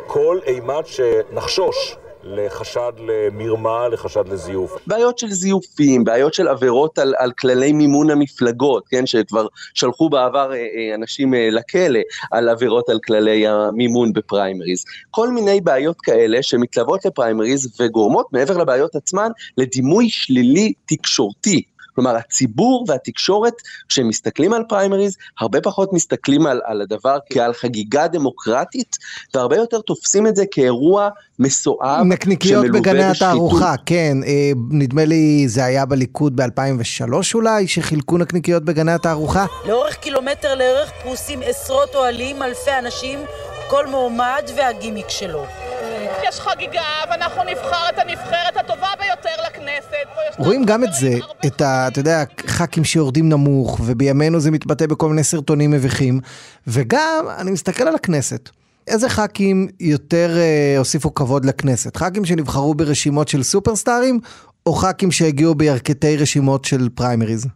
כל 0.06 0.38
אימת 0.46 0.86
שנחשוש 0.86 1.96
לחשד 2.24 2.92
למרמה, 2.98 3.88
לחשד 3.88 4.28
לזיוף. 4.28 4.76
בעיות 4.86 5.18
של 5.18 5.30
זיופים, 5.30 6.04
בעיות 6.04 6.34
של 6.34 6.48
עבירות 6.48 6.98
על, 6.98 7.14
על 7.18 7.32
כללי 7.32 7.72
מימון 7.72 8.10
המפלגות, 8.10 8.88
כן, 8.88 9.06
שכבר 9.06 9.46
שלחו 9.74 10.10
בעבר 10.10 10.52
אה, 10.52 10.56
אה, 10.56 10.94
אנשים 10.94 11.34
אה, 11.34 11.48
לכלא 11.50 12.00
על 12.30 12.48
עבירות 12.48 12.88
על 12.88 12.98
כללי 13.06 13.46
המימון 13.46 14.12
בפריימריז. 14.12 14.84
כל 15.10 15.28
מיני 15.30 15.60
בעיות 15.60 16.00
כאלה 16.00 16.42
שמתלוות 16.42 17.04
לפריימריז 17.04 17.80
וגורמות, 17.80 18.26
מעבר 18.32 18.58
לבעיות 18.58 18.94
עצמן, 18.94 19.30
לדימוי 19.58 20.08
שלילי 20.10 20.72
תקשורתי 20.86 21.62
כלומר, 21.94 22.16
הציבור 22.16 22.84
והתקשורת, 22.88 23.54
כשהם 23.88 24.08
מסתכלים 24.08 24.52
על 24.52 24.62
פריימריז, 24.68 25.16
הרבה 25.40 25.60
פחות 25.60 25.92
מסתכלים 25.92 26.46
על, 26.46 26.60
על 26.64 26.80
הדבר 26.80 27.18
כעל 27.30 27.52
חגיגה 27.52 28.06
דמוקרטית, 28.06 28.98
והרבה 29.34 29.56
יותר 29.56 29.80
תופסים 29.80 30.26
את 30.26 30.36
זה 30.36 30.44
כאירוע 30.50 31.08
מסואב, 31.38 32.04
נקניקיות 32.04 32.66
בגני 32.66 33.04
התערוכה, 33.04 33.74
כן, 33.86 34.16
אה, 34.26 34.50
נדמה 34.70 35.04
לי 35.04 35.48
זה 35.48 35.64
היה 35.64 35.86
בליכוד 35.86 36.36
ב-2003 36.36 37.34
אולי, 37.34 37.68
שחילקו 37.68 38.18
נקניקיות 38.18 38.64
בגני 38.64 38.92
התערוכה. 38.92 39.46
לאורך 39.68 39.94
קילומטר 39.94 40.54
לערך 40.54 40.90
פרוסים 41.02 41.40
עשרות 41.44 41.94
אוהלים, 41.94 42.42
אלפי 42.42 42.78
אנשים, 42.78 43.18
כל 43.70 43.86
מועמד 43.86 44.42
והגימיק 44.56 45.08
שלו. 45.08 45.61
יש 46.28 46.40
חגיגה, 46.40 46.82
ואנחנו 47.10 47.42
נבחר 47.42 47.88
את 47.88 47.98
הנבחרת 47.98 48.56
הטובה 48.56 48.88
ביותר 49.00 49.42
לכנסת. 49.46 49.92
רואים 50.38 50.64
גם 50.64 50.84
את 50.84 50.92
זה, 50.92 51.12
את 51.46 51.60
ה... 51.60 51.88
אתה 51.88 52.00
יודע, 52.00 52.24
ח"כים 52.46 52.84
שיורדים 52.84 53.28
נמוך, 53.28 53.80
ובימינו 53.84 54.40
זה 54.40 54.50
מתבטא 54.50 54.86
בכל 54.86 55.08
מיני 55.08 55.24
סרטונים 55.24 55.70
מביכים, 55.70 56.20
וגם, 56.66 57.26
אני 57.38 57.50
מסתכל 57.50 57.88
על 57.88 57.94
הכנסת. 57.94 58.50
איזה 58.88 59.08
ח"כים 59.08 59.68
יותר 59.80 60.36
אה, 60.36 60.74
הוסיפו 60.78 61.14
כבוד 61.14 61.44
לכנסת? 61.44 61.96
ח"כים 61.96 62.24
שנבחרו 62.24 62.74
ברשימות 62.74 63.28
של 63.28 63.42
סופרסטארים, 63.42 64.20
או 64.66 64.72
ח"כים 64.72 65.10
שהגיעו 65.10 65.54
בירכתי 65.54 66.16
רשימות 66.16 66.64
של 66.64 66.88
פריימריז? 66.94 67.46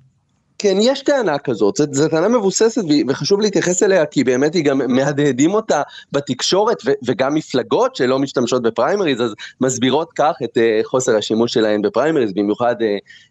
כן, 0.59 0.77
יש 0.81 1.03
טענה 1.03 1.39
כזאת, 1.39 1.81
זו 1.93 2.09
טענה 2.09 2.29
מבוססת 2.29 2.83
וחשוב 3.09 3.41
להתייחס 3.41 3.83
אליה 3.83 4.07
כי 4.07 4.25
באמת 4.25 4.55
היא 4.55 4.65
גם 4.65 4.81
מהדהדים 4.89 5.55
אותה 5.55 5.83
בתקשורת 6.13 6.77
וגם 7.07 7.35
מפלגות 7.35 7.97
שלא 7.97 8.19
משתמשות 8.19 8.63
בפריימריז, 8.63 9.21
אז 9.21 9.35
מסבירות 9.61 10.13
כך 10.13 10.35
את 10.45 10.57
uh, 10.57 10.61
חוסר 10.87 11.17
השימוש 11.17 11.53
שלהן 11.53 11.83
בפריימריז, 11.83 12.33
במיוחד 12.33 12.77
uh, 12.81 12.85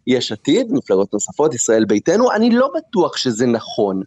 יש 0.08 0.32
עתיד, 0.32 0.74
מפלגות 0.74 1.14
נוספות, 1.14 1.54
ישראל 1.54 1.86
ביתנו, 1.86 2.32
אני 2.32 2.50
לא 2.50 2.70
בטוח 2.76 3.18
שזה 3.18 3.46
נכון. 3.46 4.02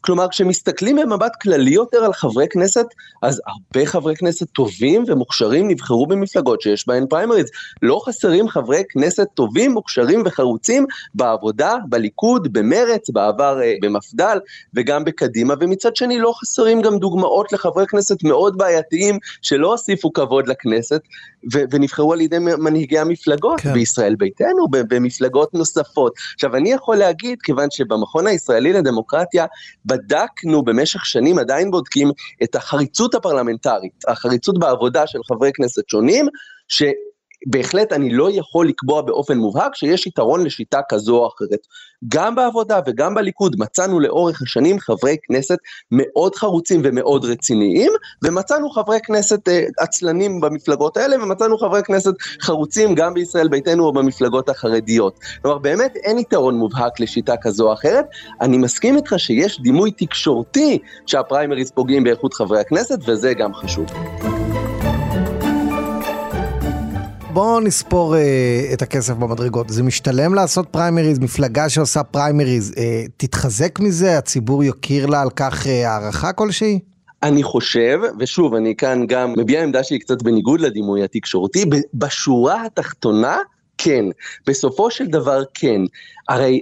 כלומר, 0.00 0.28
כשמסתכלים 0.28 0.96
במבט 0.96 1.32
כללי 1.42 1.70
יותר 1.70 2.04
על 2.04 2.12
חברי 2.12 2.46
כנסת, 2.48 2.86
אז 3.22 3.40
הרבה 3.46 3.86
חברי 3.86 4.16
כנסת 4.16 4.50
טובים 4.50 5.04
ומוכשרים 5.06 5.68
נבחרו 5.68 6.06
במפלגות 6.06 6.60
שיש 6.60 6.88
בהן 6.88 7.06
פריימריז. 7.06 7.46
לא 7.82 8.00
חסרים 8.04 8.48
חברי 8.48 8.82
כנסת 8.88 9.26
טובים, 9.34 9.72
מוכשרים 9.72 10.22
וחרוצים 10.26 10.86
בעבודה, 11.14 11.76
בליכוד, 11.88 12.52
במרץ, 12.52 13.10
בעבר 13.10 13.60
אה, 13.62 13.74
במפד"ל 13.82 14.38
וגם 14.74 15.04
בקדימה, 15.04 15.54
ומצד 15.60 15.96
שני 15.96 16.18
לא 16.18 16.32
חסרים 16.40 16.82
גם 16.82 16.98
דוגמאות 16.98 17.52
לחברי 17.52 17.86
כנסת 17.86 18.24
מאוד 18.24 18.58
בעייתיים 18.58 19.18
שלא 19.42 19.70
הוסיפו 19.70 20.12
כבוד 20.12 20.48
לכנסת 20.48 21.00
ו- 21.54 21.62
ונבחרו 21.70 22.12
על 22.12 22.20
ידי 22.20 22.38
מנהיגי 22.38 22.98
המפלגות 22.98 23.60
כן. 23.60 23.72
בישראל 23.72 24.14
ביתנו, 24.14 24.68
במפלגות 24.70 25.54
נוספות. 25.54 26.12
עכשיו, 26.34 26.56
אני 26.56 26.72
יכול 26.72 26.96
להגיד, 26.96 27.38
כיוון 27.42 27.70
שבמכון 27.70 28.26
הישראלי 28.26 28.72
לדמוקרטיה, 28.72 29.46
בדקנו 29.88 30.64
במשך 30.64 31.06
שנים, 31.06 31.38
עדיין 31.38 31.70
בודקים 31.70 32.10
את 32.42 32.54
החריצות 32.54 33.14
הפרלמנטרית, 33.14 34.04
החריצות 34.08 34.58
בעבודה 34.58 35.06
של 35.06 35.18
חברי 35.28 35.50
כנסת 35.54 35.88
שונים, 35.88 36.26
ש... 36.68 36.82
בהחלט 37.50 37.92
אני 37.92 38.10
לא 38.10 38.28
יכול 38.32 38.68
לקבוע 38.68 39.02
באופן 39.02 39.38
מובהק 39.38 39.74
שיש 39.74 40.06
יתרון 40.06 40.44
לשיטה 40.44 40.80
כזו 40.88 41.16
או 41.16 41.28
אחרת. 41.28 41.60
גם 42.08 42.34
בעבודה 42.34 42.80
וגם 42.86 43.14
בליכוד 43.14 43.56
מצאנו 43.58 44.00
לאורך 44.00 44.42
השנים 44.42 44.78
חברי 44.78 45.16
כנסת 45.22 45.58
מאוד 45.90 46.34
חרוצים 46.34 46.80
ומאוד 46.84 47.24
רציניים, 47.24 47.92
ומצאנו 48.24 48.70
חברי 48.70 48.98
כנסת 49.02 49.48
אה, 49.48 49.64
עצלנים 49.78 50.40
במפלגות 50.40 50.96
האלה, 50.96 51.16
ומצאנו 51.16 51.58
חברי 51.58 51.82
כנסת 51.82 52.14
חרוצים 52.42 52.94
גם 52.94 53.14
בישראל 53.14 53.48
ביתנו 53.48 53.84
או 53.84 53.92
במפלגות 53.92 54.48
החרדיות. 54.48 55.18
כלומר, 55.42 55.58
באמת 55.58 55.96
אין 55.96 56.18
יתרון 56.18 56.54
מובהק 56.58 57.00
לשיטה 57.00 57.34
כזו 57.42 57.68
או 57.68 57.72
אחרת. 57.72 58.04
אני 58.40 58.58
מסכים 58.58 58.96
איתך 58.96 59.14
שיש 59.16 59.60
דימוי 59.60 59.90
תקשורתי 59.90 60.78
שהפריימריז 61.06 61.70
פוגעים 61.70 62.04
באיכות 62.04 62.34
חברי 62.34 62.60
הכנסת, 62.60 62.98
וזה 63.08 63.34
גם 63.34 63.54
חשוב. 63.54 63.86
בואו 67.38 67.60
נספור 67.60 68.16
אה, 68.16 68.20
את 68.72 68.82
הכסף 68.82 69.14
במדרגות. 69.14 69.68
זה 69.68 69.82
משתלם 69.82 70.34
לעשות 70.34 70.68
פריימריז, 70.70 71.18
מפלגה 71.18 71.68
שעושה 71.68 72.02
פריימריז, 72.02 72.74
אה, 72.78 73.04
תתחזק 73.16 73.80
מזה, 73.80 74.18
הציבור 74.18 74.64
יכיר 74.64 75.06
לה 75.06 75.22
על 75.22 75.30
כך 75.30 75.66
אה, 75.66 75.90
הערכה 75.90 76.32
כלשהי? 76.32 76.78
אני 77.22 77.42
חושב, 77.42 77.98
ושוב, 78.18 78.54
אני 78.54 78.76
כאן 78.76 79.06
גם 79.06 79.32
מביע 79.36 79.62
עמדה 79.62 79.84
שהיא 79.84 80.00
קצת 80.00 80.22
בניגוד 80.22 80.60
לדימוי 80.60 81.04
התקשורתי, 81.04 81.64
בשורה 81.94 82.66
התחתונה, 82.66 83.36
כן. 83.78 84.04
בסופו 84.46 84.90
של 84.90 85.06
דבר 85.06 85.42
כן. 85.54 85.80
הרי 86.28 86.60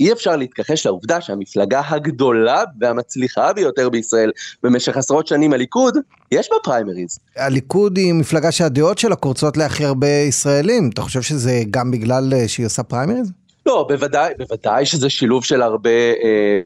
אי 0.00 0.12
אפשר 0.12 0.36
להתכחש 0.36 0.86
לעובדה 0.86 1.20
שהמפלגה 1.20 1.82
הגדולה 1.88 2.64
והמצליחה 2.80 3.52
ביותר 3.52 3.88
בישראל 3.88 4.32
במשך 4.62 4.96
עשרות 4.96 5.26
שנים, 5.26 5.52
הליכוד, 5.52 5.96
יש 6.32 6.48
בה 6.50 6.56
פריימריז. 6.62 7.18
הליכוד 7.36 7.96
היא 7.96 8.12
מפלגה 8.14 8.52
שהדעות 8.52 8.98
שלה 8.98 9.16
קורצות 9.16 9.56
להכי 9.56 9.84
הרבה 9.84 10.08
ישראלים. 10.08 10.90
אתה 10.94 11.02
חושב 11.02 11.22
שזה 11.22 11.62
גם 11.70 11.90
בגלל 11.90 12.34
אה, 12.34 12.48
שהיא 12.48 12.66
עושה 12.66 12.82
פריימריז? 12.82 13.32
לא, 13.66 13.86
בוודאי, 13.88 14.32
בוודאי 14.38 14.86
שזה 14.86 15.10
שילוב 15.10 15.44
של 15.44 15.62
הרבה... 15.62 15.90
אה, 16.24 16.60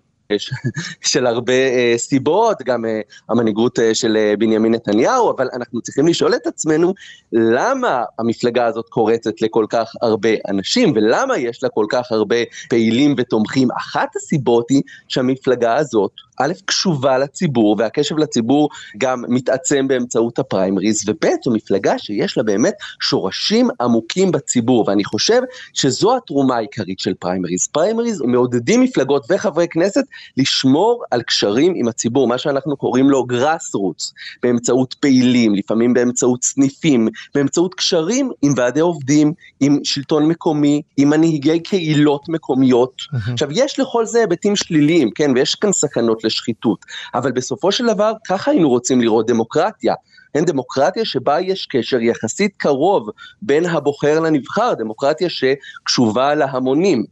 של 1.01 1.27
הרבה 1.27 1.53
uh, 1.53 1.99
סיבות, 1.99 2.63
גם 2.65 2.85
uh, 2.85 2.89
המנהיגות 3.29 3.79
uh, 3.79 3.83
של 3.93 4.35
בנימין 4.39 4.75
נתניהו, 4.75 5.31
אבל 5.31 5.49
אנחנו 5.55 5.81
צריכים 5.81 6.09
לשאול 6.09 6.35
את 6.35 6.47
עצמנו 6.47 6.95
למה 7.33 8.03
המפלגה 8.19 8.67
הזאת 8.67 8.89
קורצת 8.89 9.43
לכל 9.43 9.67
כך 9.69 9.93
הרבה 10.03 10.29
אנשים, 10.49 10.93
ולמה 10.97 11.39
יש 11.39 11.63
לה 11.63 11.69
כל 11.69 11.87
כך 11.89 12.13
הרבה 12.13 12.37
פעילים 12.69 13.15
ותומכים. 13.19 13.69
אחת 13.71 14.09
הסיבות 14.17 14.71
היא 14.71 14.83
שהמפלגה 15.09 15.77
הזאת, 15.77 16.13
א', 16.41 16.53
קשובה 16.65 17.19
לציבור, 17.19 17.77
והקשב 17.79 18.19
לציבור 18.19 18.69
גם 18.99 19.25
מתעצם 19.29 19.89
באמצעות 19.89 20.39
הפריימריז, 20.39 21.09
וב', 21.09 21.25
זו 21.45 21.51
מפלגה 21.51 21.99
שיש 21.99 22.37
לה 22.37 22.43
באמת 22.43 22.75
שורשים 23.01 23.69
עמוקים 23.81 24.33
בציבור, 24.33 24.85
ואני 24.89 25.05
חושב 25.05 25.41
שזו 25.73 26.17
התרומה 26.17 26.57
העיקרית 26.57 26.99
של 26.99 27.15
פריימריז. 27.15 27.67
פריימריז 27.67 28.21
מעודדים 28.21 28.81
מפלגות 28.81 29.27
וחברי 29.31 29.69
כנסת 29.69 30.05
לשמור 30.37 31.05
על 31.11 31.23
קשרים 31.23 31.73
עם 31.77 31.89
הציבור, 31.89 32.29
מה 32.29 32.39
שאנחנו 32.39 32.77
קוראים 32.77 33.11
לו 33.11 33.25
grassroots, 33.25 34.13
באמצעות 34.43 34.95
פעילים, 34.95 35.55
לפעמים 35.55 35.95
באמצעות 35.95 36.45
סניפים, 36.45 37.09
באמצעות 37.35 37.75
קשרים 37.75 38.31
עם 38.43 38.53
ועדי 38.57 38.81
עובדים, 38.81 39.33
עם 39.61 39.79
שלטון 39.85 40.27
מקומי, 40.27 40.83
עם 40.97 41.11
מנהיגי 41.11 41.61
קהילות 41.61 42.29
מקומיות. 42.29 43.03
עכשיו, 43.33 43.49
יש 43.53 43.81
לכל 43.81 44.07
זה 44.07 44.21
היבטים 44.21 44.57
שליליים, 44.57 45.11
כן, 45.15 45.31
ויש 45.35 45.55
כאן 45.55 45.73
סכנות 45.73 46.22
לשחיתות, 46.25 46.85
אבל 47.15 47.33
בסופו 47.33 47.73
של 47.73 47.87
דבר, 47.87 48.13
ככה 48.29 48.51
היינו 48.51 48.69
רוצים 48.69 49.01
לראות 49.01 49.27
דמוקרטיה. 49.27 49.95
אין 50.35 50.45
דמוקרטיה 50.45 51.05
שבה 51.05 51.41
יש 51.41 51.67
קשר 51.67 52.01
יחסית 52.01 52.57
קרוב 52.57 53.09
בין 53.43 53.67
הבוחר 53.67 54.21
לנבחר, 54.21 54.75
דמוקרטיה 54.75 55.29
שקשובה 55.31 56.35
להמונים. 56.35 57.05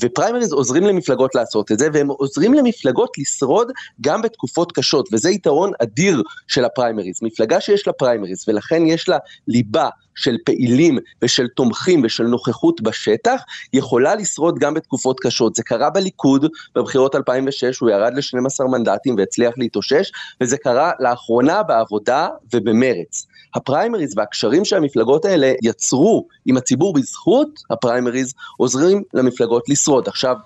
ופריימריז 0.00 0.52
עוזרים 0.52 0.82
למפלגות 0.82 1.34
לעשות 1.34 1.72
את 1.72 1.78
זה, 1.78 1.88
והם 1.92 2.08
עוזרים 2.08 2.54
למפלגות 2.54 3.18
לשרוד 3.18 3.72
גם 4.00 4.22
בתקופות 4.22 4.72
קשות, 4.72 5.08
וזה 5.12 5.30
יתרון 5.30 5.72
אדיר 5.82 6.22
של 6.48 6.64
הפריימריז. 6.64 7.18
מפלגה 7.22 7.60
שיש 7.60 7.86
לה 7.86 7.92
פריימריז, 7.92 8.44
ולכן 8.48 8.86
יש 8.86 9.08
לה 9.08 9.18
ליבה 9.48 9.88
של 10.20 10.36
פעילים 10.44 10.98
ושל 11.22 11.48
תומכים 11.48 12.02
ושל 12.04 12.24
נוכחות 12.24 12.80
בשטח, 12.80 13.42
יכולה 13.72 14.14
לשרוד 14.14 14.58
גם 14.58 14.74
בתקופות 14.74 15.20
קשות. 15.20 15.54
זה 15.54 15.62
קרה 15.62 15.90
בליכוד 15.90 16.46
בבחירות 16.74 17.14
2006, 17.14 17.78
הוא 17.78 17.90
ירד 17.90 18.12
ל-12 18.14 18.68
מנדטים 18.68 19.14
והצליח 19.18 19.54
להתאושש, 19.56 20.12
וזה 20.40 20.56
קרה 20.56 20.92
לאחרונה 21.00 21.62
בעבודה 21.62 22.28
ובמרץ. 22.54 23.26
הפריימריז 23.54 24.14
והקשרים 24.16 24.64
שהמפלגות 24.64 25.24
האלה 25.24 25.52
יצרו 25.62 26.26
עם 26.46 26.56
הציבור 26.56 26.92
בזכות 26.92 27.60
הפריימריז, 27.70 28.34
עוזרים 28.56 29.02
למפלגות 29.14 29.68
לשרוד. 29.68 30.08
עכשיו, 30.08 30.36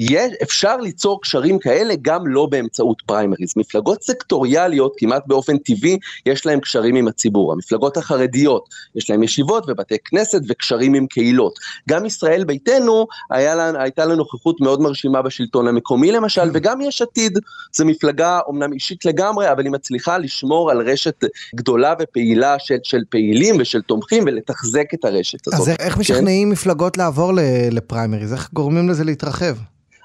יש, 0.00 0.32
אפשר 0.42 0.76
ליצור 0.76 1.20
קשרים 1.22 1.58
כאלה 1.58 1.94
גם 2.02 2.26
לא 2.26 2.46
באמצעות 2.46 3.02
פריימריז. 3.06 3.52
מפלגות 3.56 4.02
סקטוריאליות, 4.02 4.94
כמעט 4.96 5.22
באופן 5.26 5.58
טבעי, 5.58 5.98
יש 6.26 6.46
להם 6.46 6.60
קשרים 6.60 6.96
עם 6.96 7.08
הציבור. 7.08 7.52
המפלגות 7.52 7.96
החרדיות, 7.96 8.68
יש 8.94 9.10
להם 9.10 9.22
ישיבות 9.22 9.64
ובתי 9.68 9.96
כנסת 10.04 10.40
וקשרים 10.48 10.94
עם 10.94 11.06
קהילות. 11.06 11.52
גם 11.88 12.06
ישראל 12.06 12.44
ביתנו, 12.44 13.06
לה, 13.30 13.82
הייתה 13.82 14.04
לה 14.04 14.14
נוכחות 14.14 14.60
מאוד 14.60 14.80
מרשימה 14.80 15.22
בשלטון 15.22 15.68
המקומי 15.68 16.12
למשל, 16.12 16.42
כן. 16.42 16.50
וגם 16.52 16.80
יש 16.80 17.02
עתיד, 17.02 17.38
זו 17.72 17.84
מפלגה 17.86 18.40
אומנם 18.46 18.72
אישית 18.72 19.04
לגמרי, 19.04 19.52
אבל 19.52 19.64
היא 19.64 19.72
מצליחה 19.72 20.18
לשמור 20.18 20.70
על 20.70 20.90
רשת 20.90 21.24
גדולה 21.54 21.94
ופעילה 22.00 22.56
של, 22.58 22.76
של 22.82 23.02
פעילים 23.10 23.56
ושל 23.58 23.82
תומכים 23.82 24.22
ולתחזק 24.26 24.86
את 24.94 25.04
הרשת 25.04 25.46
הזאת. 25.46 25.60
אז 25.60 25.68
איך 25.68 25.94
כן? 25.94 26.00
משכנעים 26.00 26.50
מפלגות 26.50 26.96
לעבור 26.96 27.32
לפריימריז? 27.70 28.32
איך 28.32 28.48
גורמים 28.52 28.88
לזה 28.88 29.04
להתרחב? 29.04 29.54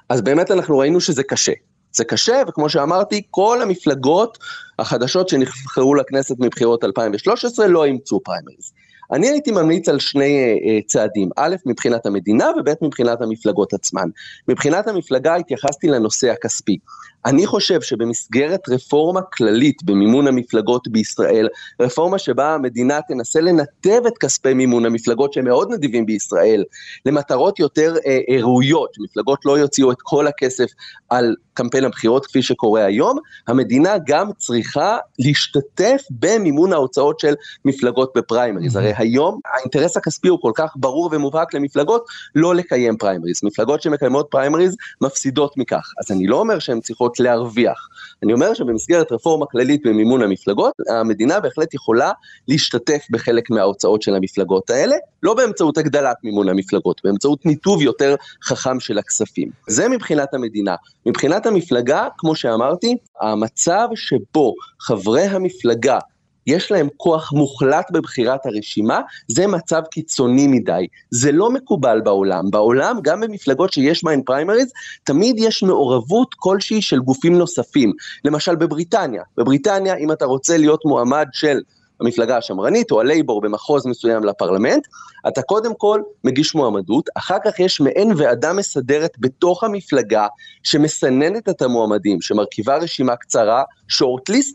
אז 0.08 0.20
באמת 0.22 0.50
אנחנו 0.50 0.78
ראינו 0.78 1.00
שזה 1.00 1.22
קשה. 1.22 1.52
זה 1.92 2.04
קשה, 2.04 2.42
וכמו 2.48 2.68
שאמרתי, 2.68 3.22
כל 3.30 3.62
המפלגות 3.62 4.38
החדשות 4.78 5.28
שנבחרו 5.28 5.94
לכנסת 5.94 6.36
מבחירות 6.38 6.84
2013 6.84 7.66
לא 7.66 7.84
אימצו 7.84 8.20
פריימריז. 8.24 8.72
אני 9.12 9.28
הייתי 9.28 9.50
ממליץ 9.50 9.88
על 9.88 9.98
שני 9.98 10.58
uh, 10.58 10.86
צעדים, 10.86 11.28
א', 11.36 11.56
מבחינת 11.66 12.06
המדינה 12.06 12.50
וב', 12.58 12.74
מבחינת 12.82 13.20
המפלגות 13.20 13.74
עצמן. 13.74 14.08
מבחינת 14.48 14.88
המפלגה 14.88 15.36
התייחסתי 15.36 15.88
לנושא 15.88 16.30
הכספי. 16.30 16.78
אני 17.26 17.46
חושב 17.46 17.80
שבמסגרת 17.80 18.68
רפורמה 18.68 19.22
כללית 19.22 19.82
במימון 19.84 20.26
המפלגות 20.26 20.88
בישראל, 20.88 21.48
רפורמה 21.80 22.18
שבה 22.18 22.54
המדינה 22.54 23.00
תנסה 23.08 23.40
לנתב 23.40 24.00
את 24.06 24.18
כספי 24.18 24.54
מימון 24.54 24.86
המפלגות 24.86 25.32
שהם 25.32 25.44
מאוד 25.44 25.72
נדיבים 25.72 26.06
בישראל, 26.06 26.64
למטרות 27.06 27.58
יותר 27.58 27.94
אה, 28.06 28.18
ראויות, 28.42 28.94
שמפלגות 28.94 29.38
לא 29.44 29.58
יוציאו 29.58 29.92
את 29.92 29.96
כל 30.02 30.26
הכסף 30.26 30.66
על 31.08 31.34
קמפיין 31.54 31.84
הבחירות 31.84 32.26
כפי 32.26 32.42
שקורה 32.42 32.84
היום, 32.84 33.18
המדינה 33.48 33.94
גם 34.06 34.30
צריכה 34.38 34.98
להשתתף 35.18 36.02
במימון 36.10 36.72
ההוצאות 36.72 37.20
של 37.20 37.34
מפלגות 37.64 38.12
בפריימריז. 38.16 38.76
הרי 38.76 38.92
היום 38.96 39.40
האינטרס 39.54 39.96
הכספי 39.96 40.28
הוא 40.28 40.38
כל 40.42 40.52
כך 40.54 40.72
ברור 40.76 41.08
ומובהק 41.12 41.54
למפלגות 41.54 42.06
לא 42.34 42.54
לקיים 42.54 42.96
פריימריז. 42.96 43.40
מפלגות 43.44 43.82
שמקיימות 43.82 44.26
פריימריז 44.30 44.76
מפסידות 45.00 45.56
מכך. 45.56 45.92
אז 46.00 46.16
אני 46.16 46.26
לא 46.26 46.40
אומר 46.40 46.58
שהן 46.58 46.80
צריכות 46.80 47.15
להרוויח. 47.20 47.88
אני 48.22 48.32
אומר 48.32 48.54
שבמסגרת 48.54 49.12
רפורמה 49.12 49.46
כללית 49.46 49.86
במימון 49.86 50.22
המפלגות, 50.22 50.72
המדינה 50.88 51.40
בהחלט 51.40 51.74
יכולה 51.74 52.12
להשתתף 52.48 53.06
בחלק 53.10 53.50
מההוצאות 53.50 54.02
של 54.02 54.14
המפלגות 54.14 54.70
האלה, 54.70 54.96
לא 55.22 55.34
באמצעות 55.34 55.78
הגדלת 55.78 56.16
מימון 56.24 56.48
המפלגות, 56.48 57.00
באמצעות 57.04 57.46
ניתוב 57.46 57.82
יותר 57.82 58.14
חכם 58.44 58.80
של 58.80 58.98
הכספים. 58.98 59.50
זה 59.68 59.88
מבחינת 59.88 60.34
המדינה. 60.34 60.74
מבחינת 61.06 61.46
המפלגה, 61.46 62.08
כמו 62.18 62.34
שאמרתי, 62.34 62.96
המצב 63.20 63.88
שבו 63.94 64.54
חברי 64.80 65.22
המפלגה 65.22 65.98
יש 66.46 66.72
להם 66.72 66.88
כוח 66.96 67.32
מוחלט 67.32 67.90
בבחירת 67.90 68.46
הרשימה, 68.46 69.00
זה 69.28 69.46
מצב 69.46 69.82
קיצוני 69.90 70.46
מדי. 70.46 70.86
זה 71.10 71.32
לא 71.32 71.50
מקובל 71.50 72.00
בעולם. 72.00 72.50
בעולם, 72.50 72.98
גם 73.02 73.20
במפלגות 73.20 73.72
שיש 73.72 74.04
בהן 74.04 74.22
פריימריז, 74.26 74.72
תמיד 75.04 75.36
יש 75.38 75.62
מעורבות 75.62 76.34
כלשהי 76.34 76.82
של 76.82 76.98
גופים 76.98 77.38
נוספים. 77.38 77.92
למשל 78.24 78.54
בבריטניה. 78.54 79.22
בבריטניה, 79.36 79.96
אם 79.96 80.12
אתה 80.12 80.24
רוצה 80.24 80.56
להיות 80.56 80.84
מועמד 80.84 81.26
של 81.32 81.60
המפלגה 82.00 82.36
השמרנית 82.36 82.90
או 82.90 83.00
הלייבור 83.00 83.40
במחוז 83.40 83.86
מסוים 83.86 84.24
לפרלמנט, 84.24 84.86
אתה 85.28 85.42
קודם 85.42 85.74
כל 85.74 86.02
מגיש 86.24 86.54
מועמדות, 86.54 87.08
אחר 87.14 87.36
כך 87.44 87.60
יש 87.60 87.80
מעין 87.80 88.12
ועדה 88.16 88.52
מסדרת 88.52 89.10
בתוך 89.18 89.64
המפלגה 89.64 90.26
שמסננת 90.62 91.48
את 91.48 91.62
המועמדים, 91.62 92.20
שמרכיבה 92.20 92.76
רשימה 92.76 93.16
קצרה, 93.16 93.62
שורטליסט, 93.88 94.54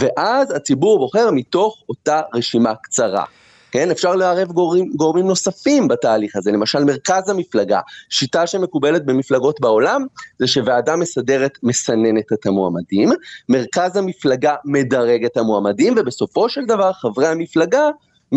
ואז 0.00 0.50
הציבור 0.56 0.98
בוחר 0.98 1.30
מתוך 1.30 1.82
אותה 1.88 2.20
רשימה 2.34 2.74
קצרה. 2.74 3.24
כן, 3.72 3.90
אפשר 3.90 4.16
לערב 4.16 4.52
גורמים, 4.52 4.92
גורמים 4.96 5.26
נוספים 5.26 5.88
בתהליך 5.88 6.36
הזה, 6.36 6.52
למשל 6.52 6.84
מרכז 6.84 7.28
המפלגה, 7.28 7.80
שיטה 8.10 8.46
שמקובלת 8.46 9.06
במפלגות 9.06 9.60
בעולם, 9.60 10.06
זה 10.38 10.46
שוועדה 10.46 10.96
מסדרת 10.96 11.58
מסננת 11.62 12.32
את 12.32 12.46
המועמדים, 12.46 13.10
מרכז 13.48 13.96
המפלגה 13.96 14.54
מדרג 14.64 15.24
את 15.24 15.36
המועמדים, 15.36 15.94
ובסופו 15.96 16.48
של 16.48 16.64
דבר 16.64 16.92
חברי 16.92 17.26
המפלגה 17.26 17.88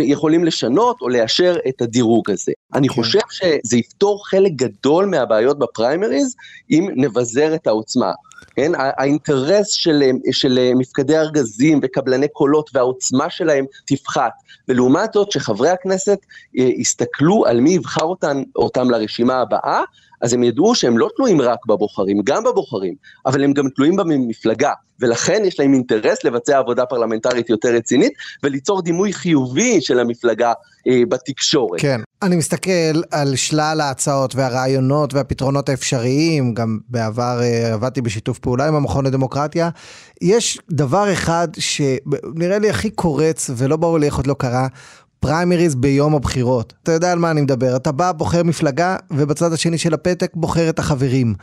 יכולים 0.02 0.44
לשנות 0.44 1.02
או 1.02 1.10
לאשר 1.10 1.56
את 1.70 1.82
הדירוג 1.82 2.32
הזה. 2.32 2.52
אני 2.74 2.88
כן. 2.88 2.94
חושב 2.94 3.20
שזה 3.32 3.78
יפתור 3.78 4.28
חלק 4.28 4.52
גדול 4.52 5.06
מהבעיות 5.06 5.60
בפריימריז, 5.60 6.36
אם 6.72 6.90
נבזר 6.96 7.56
את 7.56 7.68
העוצמה. 7.68 8.12
כן, 8.56 8.72
האינטרס 8.76 9.72
של, 9.72 10.04
של 10.32 10.60
מפקדי 10.76 11.18
ארגזים 11.18 11.80
וקבלני 11.84 12.28
קולות 12.28 12.70
והעוצמה 12.74 13.30
שלהם 13.30 13.66
תפחת, 13.88 14.32
ולעומת 14.68 15.14
זאת 15.14 15.32
שחברי 15.32 15.70
הכנסת 15.70 16.20
אה, 16.60 16.64
יסתכלו 16.64 17.46
על 17.46 17.62
מי 17.62 17.70
יבחר 17.70 18.04
אותם, 18.04 18.44
אותם 18.56 18.90
לרשימה 18.90 19.36
הבאה, 19.36 19.82
אז 20.26 20.34
הם 20.34 20.44
ידעו 20.44 20.76
שהם 20.76 20.98
לא 20.98 21.10
תלויים 21.16 21.42
רק 21.42 21.66
בבוחרים, 21.68 22.22
גם 22.24 22.44
בבוחרים, 22.44 22.94
אבל 23.26 23.44
הם 23.44 23.54
גם 23.54 23.70
תלויים 23.70 23.96
במפלגה, 23.96 24.72
ולכן 25.00 25.42
יש 25.46 25.60
להם 25.60 25.74
אינטרס 25.74 26.24
לבצע 26.24 26.58
עבודה 26.58 26.86
פרלמנטרית 26.86 27.50
יותר 27.50 27.70
רצינית, 27.70 28.14
וליצור 28.44 28.82
דימוי 28.82 29.14
חיובי 29.14 29.82
של 29.82 30.00
המפלגה 30.00 30.54
אה, 30.88 31.02
בתקשורת. 31.10 31.82
כן, 31.82 32.02
אני 32.22 32.36
מסתכל 32.36 33.02
על 33.12 33.36
שלל 33.36 33.82
ההצעות 33.82 34.36
והרעיונות 34.36 35.14
והפתרונות 35.14 35.70
האפשריים, 35.70 36.54
גם 36.54 36.78
בעבר 36.90 37.40
אה, 37.42 37.74
עבדתי 37.74 38.02
בשיתוף 38.02 38.40
פעולה 38.40 38.68
עם 38.68 38.76
המכון 38.76 39.06
לדמוקרטיה. 39.06 39.70
יש 40.22 40.60
דבר 40.72 41.14
אחד 41.14 41.48
שנראה 41.60 42.60
לי 42.60 42.70
הכי 42.70 42.90
קורץ, 42.90 43.50
ולא 43.58 43.78
ברור 43.78 44.00
לי 44.00 44.06
איך 44.06 44.16
עוד 44.18 44.28
לא 44.28 44.36
קרה, 44.40 44.68
פריימריז 45.20 45.76
ביום 45.76 46.16
הבחירות. 46.16 46.74
אתה 46.84 46.92
יודע 46.92 47.12
על 47.12 47.20
מה 47.20 47.32
אני 47.32 47.42
מדבר, 47.42 47.76
אתה 47.76 47.92
בא, 47.92 48.12
בוחר 48.12 48.44
מפלגה, 48.44 48.98
ובצד 49.12 49.54
השני 49.54 49.78
של 49.78 49.94
הפתק 49.94 50.32
בוחר 50.36 50.70
את 50.70 50.80
החברים. 50.80 51.34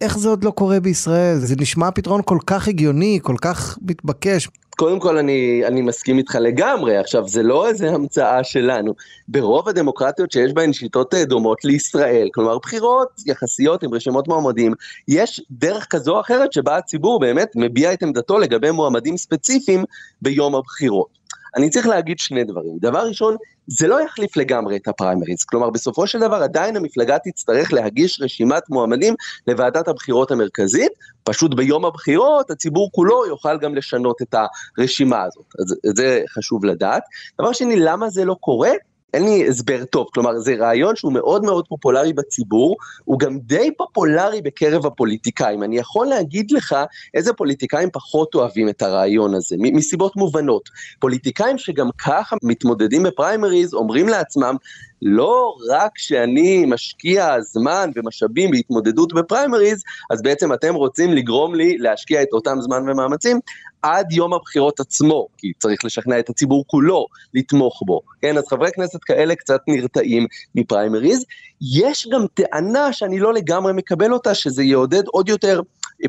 איך 0.00 0.18
זה 0.18 0.28
עוד 0.28 0.44
לא 0.44 0.50
קורה 0.50 0.80
בישראל? 0.80 1.36
זה 1.38 1.54
נשמע 1.60 1.90
פתרון 1.90 2.20
כל 2.24 2.38
כך 2.46 2.68
הגיוני, 2.68 3.18
כל 3.22 3.36
כך 3.40 3.78
מתבקש. 3.82 4.48
קודם 4.78 5.00
כל 5.00 5.18
אני, 5.18 5.62
אני 5.66 5.82
מסכים 5.82 6.18
איתך 6.18 6.34
לגמרי, 6.40 6.96
עכשיו 6.96 7.28
זה 7.28 7.42
לא 7.42 7.68
איזה 7.68 7.90
המצאה 7.90 8.44
שלנו. 8.44 8.94
ברוב 9.28 9.68
הדמוקרטיות 9.68 10.32
שיש 10.32 10.52
בהן 10.52 10.72
שיטות 10.72 11.14
אה, 11.14 11.24
דומות 11.24 11.64
לישראל, 11.64 12.28
כלומר 12.34 12.58
בחירות 12.58 13.08
יחסיות 13.26 13.82
עם 13.82 13.94
רשימות 13.94 14.28
מועמדים, 14.28 14.72
יש 15.08 15.42
דרך 15.50 15.86
כזו 15.90 16.16
או 16.16 16.20
אחרת 16.20 16.52
שבה 16.52 16.76
הציבור 16.76 17.20
באמת 17.20 17.48
מביע 17.54 17.92
את 17.92 18.02
עמדתו 18.02 18.38
לגבי 18.38 18.70
מועמדים 18.70 19.16
ספציפיים 19.16 19.84
ביום 20.22 20.54
הבחירות. 20.54 21.18
אני 21.56 21.70
צריך 21.70 21.86
להגיד 21.86 22.18
שני 22.18 22.44
דברים. 22.44 22.78
דבר 22.80 23.06
ראשון, 23.06 23.36
זה 23.66 23.88
לא 23.88 24.02
יחליף 24.02 24.36
לגמרי 24.36 24.76
את 24.76 24.88
הפריימריז. 24.88 25.44
כלומר, 25.44 25.70
בסופו 25.70 26.06
של 26.06 26.20
דבר 26.20 26.42
עדיין 26.42 26.76
המפלגה 26.76 27.16
תצטרך 27.18 27.72
להגיש 27.72 28.20
רשימת 28.20 28.62
מועמדים 28.70 29.14
לוועדת 29.46 29.88
הבחירות 29.88 30.30
המרכזית, 30.30 30.92
פשוט 31.24 31.54
ביום 31.54 31.84
הבחירות 31.84 32.50
הציבור 32.50 32.90
כולו 32.92 33.26
יוכל 33.26 33.58
גם 33.58 33.74
לשנות 33.74 34.22
את 34.22 34.34
הרשימה 34.78 35.22
הזאת. 35.22 35.44
אז 35.60 35.74
זה 35.96 36.22
חשוב 36.28 36.64
לדעת. 36.64 37.02
דבר 37.40 37.52
שני, 37.52 37.80
למה 37.80 38.10
זה 38.10 38.24
לא 38.24 38.36
קורה? 38.40 38.70
אין 39.14 39.24
לי 39.24 39.48
הסבר 39.48 39.84
טוב, 39.84 40.06
כלומר 40.14 40.38
זה 40.38 40.54
רעיון 40.54 40.96
שהוא 40.96 41.12
מאוד 41.12 41.44
מאוד 41.44 41.68
פופולרי 41.68 42.12
בציבור, 42.12 42.76
הוא 43.04 43.18
גם 43.18 43.38
די 43.38 43.70
פופולרי 43.76 44.42
בקרב 44.42 44.86
הפוליטיקאים. 44.86 45.62
אני 45.62 45.78
יכול 45.78 46.06
להגיד 46.06 46.50
לך 46.50 46.76
איזה 47.14 47.32
פוליטיקאים 47.32 47.88
פחות 47.92 48.34
אוהבים 48.34 48.68
את 48.68 48.82
הרעיון 48.82 49.34
הזה, 49.34 49.56
מסיבות 49.58 50.16
מובנות. 50.16 50.68
פוליטיקאים 51.00 51.58
שגם 51.58 51.88
ככה 51.98 52.36
מתמודדים 52.42 53.02
בפריימריז 53.02 53.74
אומרים 53.74 54.08
לעצמם, 54.08 54.56
לא 55.02 55.56
רק 55.70 55.98
שאני 55.98 56.64
משקיע 56.66 57.40
זמן 57.40 57.90
ומשאבים 57.96 58.50
בהתמודדות 58.50 59.12
בפריימריז, 59.12 59.82
אז 60.10 60.22
בעצם 60.22 60.52
אתם 60.52 60.74
רוצים 60.74 61.12
לגרום 61.12 61.54
לי 61.54 61.78
להשקיע 61.78 62.22
את 62.22 62.28
אותם 62.32 62.56
זמן 62.60 62.90
ומאמצים 62.90 63.40
עד 63.82 64.12
יום 64.12 64.34
הבחירות 64.34 64.80
עצמו, 64.80 65.26
כי 65.38 65.52
צריך 65.58 65.84
לשכנע 65.84 66.18
את 66.18 66.30
הציבור 66.30 66.64
כולו 66.66 67.06
לתמוך 67.34 67.82
בו. 67.86 68.00
כן, 68.20 68.38
אז 68.38 68.44
חברי 68.48 68.70
כנסת 68.72 69.04
כאלה 69.04 69.34
קצת 69.34 69.60
נרתעים 69.68 70.26
מפריימריז. 70.54 71.24
יש 71.62 72.08
גם 72.12 72.24
טענה 72.34 72.92
שאני 72.92 73.18
לא 73.18 73.34
לגמרי 73.34 73.72
מקבל 73.72 74.12
אותה, 74.12 74.34
שזה 74.34 74.62
יעודד 74.62 75.06
עוד 75.06 75.28
יותר 75.28 75.60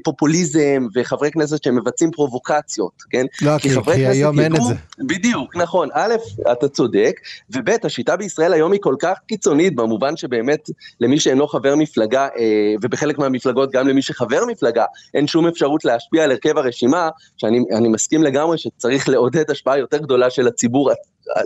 פופוליזם 0.03 0.87
וחברי 0.95 1.31
כנסת 1.31 1.63
שמבצעים 1.63 2.11
פרובוקציות, 2.11 2.91
כן? 3.09 3.25
לא, 3.41 3.57
כי, 3.57 3.69
כי, 3.69 3.81
כי 3.93 4.07
היום 4.07 4.39
אין 4.39 4.55
את 4.55 4.61
זה. 4.61 4.73
בדיוק, 4.99 5.55
נכון. 5.55 5.89
א', 5.93 6.13
אתה 6.51 6.67
צודק, 6.67 7.19
וב', 7.49 7.69
השיטה 7.83 8.17
בישראל 8.17 8.53
היום 8.53 8.71
היא 8.71 8.81
כל 8.83 8.95
כך 8.99 9.17
קיצונית, 9.27 9.75
במובן 9.75 10.17
שבאמת 10.17 10.69
למי 11.01 11.19
שאינו 11.19 11.47
חבר 11.47 11.75
מפלגה, 11.75 12.27
אה, 12.37 12.73
ובחלק 12.81 13.17
מהמפלגות 13.17 13.71
גם 13.71 13.87
למי 13.87 14.01
שחבר 14.01 14.45
מפלגה, 14.45 14.85
אין 15.13 15.27
שום 15.27 15.47
אפשרות 15.47 15.85
להשפיע 15.85 16.23
על 16.23 16.31
הרכב 16.31 16.57
הרשימה, 16.57 17.09
שאני 17.37 17.87
מסכים 17.87 18.23
לגמרי 18.23 18.57
שצריך 18.57 19.09
לעודד 19.09 19.51
השפעה 19.51 19.77
יותר 19.77 19.97
גדולה 19.97 20.29
של 20.29 20.47
הציבור 20.47 20.91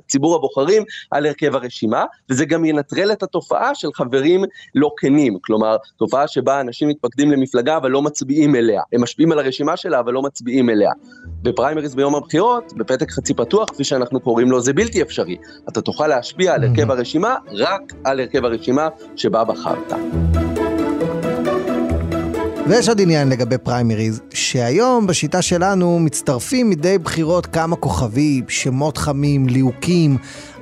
ציבור 0.08 0.36
הבוחרים 0.36 0.84
על 1.12 1.26
הרכב 1.26 1.56
הרשימה, 1.56 2.06
וזה 2.30 2.46
גם 2.46 2.66
ינטרל 2.66 3.12
את 3.12 3.24
התופעה 3.24 3.76
של 3.76 3.88
חברים 3.96 4.44
לא 4.76 4.92
כנים, 4.98 5.38
כלומר, 5.42 5.78
תופעה 5.98 6.28
שבה 6.28 6.62
אנשים 6.62 6.90
מתפקדים 6.90 7.32
למפלגה 7.32 7.78
אבל 7.78 7.92
לא 7.92 8.02
מצביעים 8.02 8.56
אליה, 8.56 8.82
הם 8.94 9.04
משפיעים 9.04 9.32
על 9.32 9.40
הרשימה 9.40 9.78
שלה 9.78 10.00
אבל 10.00 10.14
לא 10.14 10.22
מצביעים 10.22 10.70
אליה. 10.70 10.92
בפריימריז 11.42 11.96
ביום 11.96 12.16
הבחירות, 12.16 12.74
בפתק 12.78 13.12
חצי 13.12 13.34
פתוח, 13.34 13.70
כפי 13.70 13.84
שאנחנו 13.84 14.20
קוראים 14.20 14.52
לו, 14.52 14.62
זה 14.62 14.74
בלתי 14.74 15.02
אפשרי. 15.02 15.38
אתה 15.70 15.82
תוכל 15.82 16.08
להשפיע 16.08 16.54
על 16.54 16.64
הרכב 16.64 16.92
הרשימה 16.92 17.36
רק 17.52 17.94
על 18.04 18.20
הרכב 18.20 18.46
הרשימה 18.46 18.88
שבה 19.16 19.44
בחרת. 19.44 19.94
ויש 22.68 22.90
עוד 22.90 23.02
עניין 23.02 23.30
לגבי 23.30 23.58
פריימריז, 23.58 24.22
שהיום 24.34 25.08
בשיטה 25.08 25.42
שלנו 25.42 26.00
מצטרפים 26.00 26.70
מדי 26.70 26.98
בחירות 26.98 27.46
כמה 27.46 27.76
כוכבים, 27.76 28.46
שמות 28.48 28.98
חמים, 28.98 29.48
ליהוקים, 29.48 30.18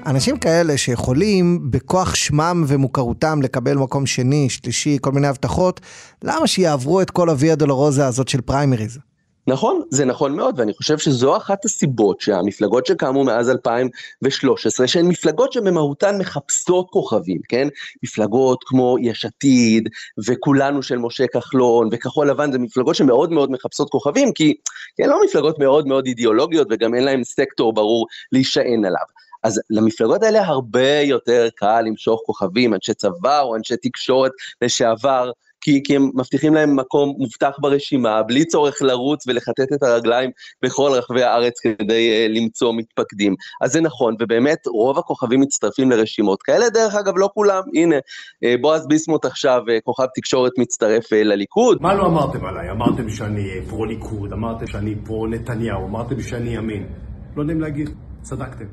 אנשים 0.05 0.37
כאלה 0.37 0.77
שיכולים 0.77 1.71
בכוח 1.71 2.15
שמם 2.15 2.63
ומוכרותם 2.67 3.41
לקבל 3.41 3.77
מקום 3.77 4.05
שני, 4.05 4.49
שלישי, 4.49 4.97
כל 5.01 5.11
מיני 5.11 5.27
הבטחות, 5.27 5.81
למה 6.23 6.47
שיעברו 6.47 7.01
את 7.01 7.11
כל 7.11 7.29
הוויה 7.29 7.55
דולורוזה 7.55 8.07
הזאת 8.07 8.27
של 8.27 8.41
פריימריז? 8.41 9.11
נכון, 9.47 9.82
זה 9.89 10.06
נכון 10.06 10.36
מאוד, 10.36 10.60
ואני 10.60 10.73
חושב 10.73 10.97
שזו 10.97 11.38
אחת 11.38 11.65
הסיבות 11.65 12.21
שהמפלגות 12.21 12.86
שקמו 12.86 13.23
מאז 13.23 13.49
2013, 13.49 14.88
שהן 14.88 15.08
מפלגות 15.08 15.54
שבמהותן 15.54 16.17
מחפשות 16.17 16.88
כוכבים, 16.89 17.41
כן? 17.49 17.67
מפלגות 18.04 18.63
כמו 18.65 18.97
יש 19.01 19.25
עתיד, 19.25 19.89
וכולנו 20.27 20.84
של 20.84 20.97
משה 20.97 21.27
כחלון, 21.27 21.89
וכחול 21.91 22.30
לבן, 22.30 22.51
זה 22.51 22.60
מפלגות 22.60 22.95
שמאוד 22.95 23.32
מאוד 23.32 23.51
מחפשות 23.51 23.89
כוכבים, 23.89 24.34
כי 24.34 24.54
הן 24.99 25.10
לא 25.10 25.19
מפלגות 25.25 25.60
מאוד 25.60 25.88
מאוד 25.88 26.06
אידיאולוגיות, 26.06 26.67
וגם 26.71 26.95
אין 26.95 27.04
להן 27.04 27.23
סקטור 27.23 27.73
ברור 27.73 28.06
להישען 28.32 28.86
עליו. 28.86 29.06
אז 29.43 29.62
למפלגות 29.69 30.23
האלה 30.23 30.45
הרבה 30.45 30.99
יותר 30.99 31.47
קל 31.56 31.82
למשוך 31.82 32.21
כוכבים, 32.25 32.73
אנשי 32.73 32.93
צבא 32.93 33.41
או 33.41 33.56
אנשי 33.56 33.77
תקשורת 33.77 34.32
לשעבר, 34.62 35.32
כי, 35.62 35.82
כי 35.84 35.95
הם 35.95 36.10
מבטיחים 36.15 36.54
להם 36.54 36.76
מקום 36.76 37.15
מובטח 37.17 37.58
ברשימה, 37.60 38.24
בלי 38.24 38.45
צורך 38.45 38.82
לרוץ 38.82 39.28
ולחטט 39.28 39.74
את 39.74 39.84
הרגליים 39.84 40.32
בכל 40.63 40.91
רחבי 40.93 41.24
הארץ 41.24 41.60
כדי 41.60 42.28
uh, 42.28 42.39
למצוא 42.39 42.74
מתפקדים. 42.74 43.36
אז 43.62 43.71
זה 43.71 43.82
נכון, 43.82 44.15
ובאמת 44.19 44.67
רוב 44.67 45.00
הכוכבים 45.00 45.39
מצטרפים 45.39 45.91
לרשימות 45.91 46.43
כאלה, 46.43 46.69
דרך 46.69 46.95
אגב 46.95 47.13
לא 47.17 47.30
כולם, 47.34 47.62
הנה, 47.76 47.95
uh, 47.97 48.62
בועז 48.62 48.88
ביסמוט 48.88 49.26
עכשיו, 49.26 49.62
uh, 49.67 49.82
כוכב 49.84 50.06
תקשורת 50.15 50.52
מצטרף 50.58 51.06
uh, 51.06 51.15
לליכוד. 51.15 51.78
מה 51.82 51.93
לא 51.93 52.06
אמרתם 52.06 52.45
עליי? 52.45 52.71
אמרתם 52.71 53.10
שאני 53.10 53.47
פרו-ליכוד, 53.69 54.34
אמרתם 54.34 54.67
שאני 54.67 54.95
פרו-נתניהו, 55.06 55.88
אמרתם 55.88 56.21
שאני 56.21 56.56
ימין. 56.56 56.88
לא 57.36 57.41
יודעים 57.41 57.62
להגיד, 57.62 57.89
צדקתם. 58.21 58.65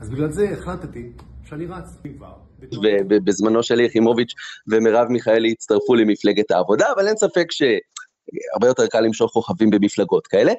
אז 0.00 0.10
בגלל 0.10 0.30
זה 0.30 0.50
החלטתי 0.52 1.12
שאני 1.44 1.66
רץ. 1.66 2.45
ובזמנו 3.10 3.62
שלי 3.62 3.84
יחימוביץ' 3.84 4.32
ומרב 4.68 5.08
מיכאלי 5.08 5.50
הצטרפו 5.52 5.94
למפלגת 5.94 6.50
העבודה, 6.50 6.86
אבל 6.96 7.08
אין 7.08 7.16
ספק 7.16 7.46
שהרבה 7.50 8.66
יותר 8.66 8.86
קל 8.86 9.00
למשוך 9.00 9.32
כוכבים 9.32 9.70
במפלגות 9.70 10.26
כאלה. 10.26 10.52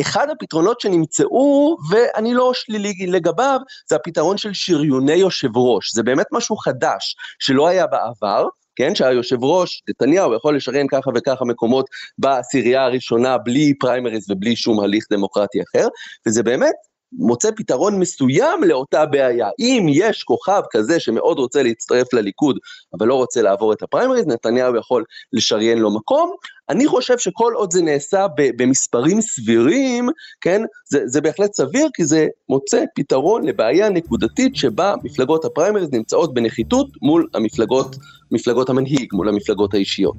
אחד 0.00 0.30
הפתרונות 0.30 0.80
שנמצאו, 0.80 1.76
ואני 1.90 2.34
לא 2.34 2.54
שלילי 2.54 3.06
לגביו, 3.06 3.60
זה 3.88 3.96
הפתרון 3.96 4.38
של 4.38 4.52
שריוני 4.52 5.14
יושב 5.14 5.56
ראש. 5.56 5.94
זה 5.94 6.02
באמת 6.02 6.26
משהו 6.32 6.56
חדש 6.56 7.16
שלא 7.38 7.68
היה 7.68 7.86
בעבר. 7.86 8.46
כן, 8.76 8.94
שהיושב 8.94 9.44
ראש, 9.44 9.82
נתניהו, 9.88 10.34
יכול 10.34 10.56
לשריין 10.56 10.86
ככה 10.88 11.10
וככה 11.14 11.44
מקומות 11.44 11.86
בעשירייה 12.18 12.84
הראשונה 12.84 13.38
בלי 13.38 13.74
פריימריז 13.74 14.30
ובלי 14.30 14.56
שום 14.56 14.80
הליך 14.80 15.04
דמוקרטי 15.12 15.62
אחר, 15.62 15.88
וזה 16.26 16.42
באמת 16.42 16.74
מוצא 17.12 17.50
פתרון 17.56 17.98
מסוים 17.98 18.64
לאותה 18.64 19.06
בעיה. 19.06 19.48
אם 19.58 19.86
יש 19.90 20.22
כוכב 20.22 20.62
כזה 20.70 21.00
שמאוד 21.00 21.38
רוצה 21.38 21.62
להצטרף 21.62 22.12
לליכוד, 22.12 22.58
אבל 22.98 23.06
לא 23.06 23.14
רוצה 23.14 23.42
לעבור 23.42 23.72
את 23.72 23.82
הפריימריז, 23.82 24.26
נתניהו 24.26 24.76
יכול 24.76 25.04
לשריין 25.32 25.78
לו 25.78 25.94
מקום. 25.94 26.34
אני 26.68 26.86
חושב 26.86 27.18
שכל 27.18 27.52
עוד 27.56 27.72
זה 27.72 27.82
נעשה 27.82 28.26
במספרים 28.36 29.20
סבירים, 29.20 30.08
כן, 30.40 30.62
זה, 30.88 31.00
זה 31.04 31.20
בהחלט 31.20 31.54
סביר, 31.54 31.88
כי 31.94 32.04
זה 32.04 32.26
מוצא 32.48 32.84
פתרון 32.94 33.44
לבעיה 33.44 33.88
נקודתית 33.88 34.56
שבה 34.56 34.94
מפלגות 35.04 35.44
הפריימריז 35.44 35.92
נמצאות 35.92 36.34
בנחיתות 36.34 36.86
מול 37.02 37.28
המפלגות, 37.34 37.96
מפלגות 38.30 38.70
המנהיג, 38.70 39.08
מול 39.12 39.28
המפלגות 39.28 39.74
האישיות. 39.74 40.16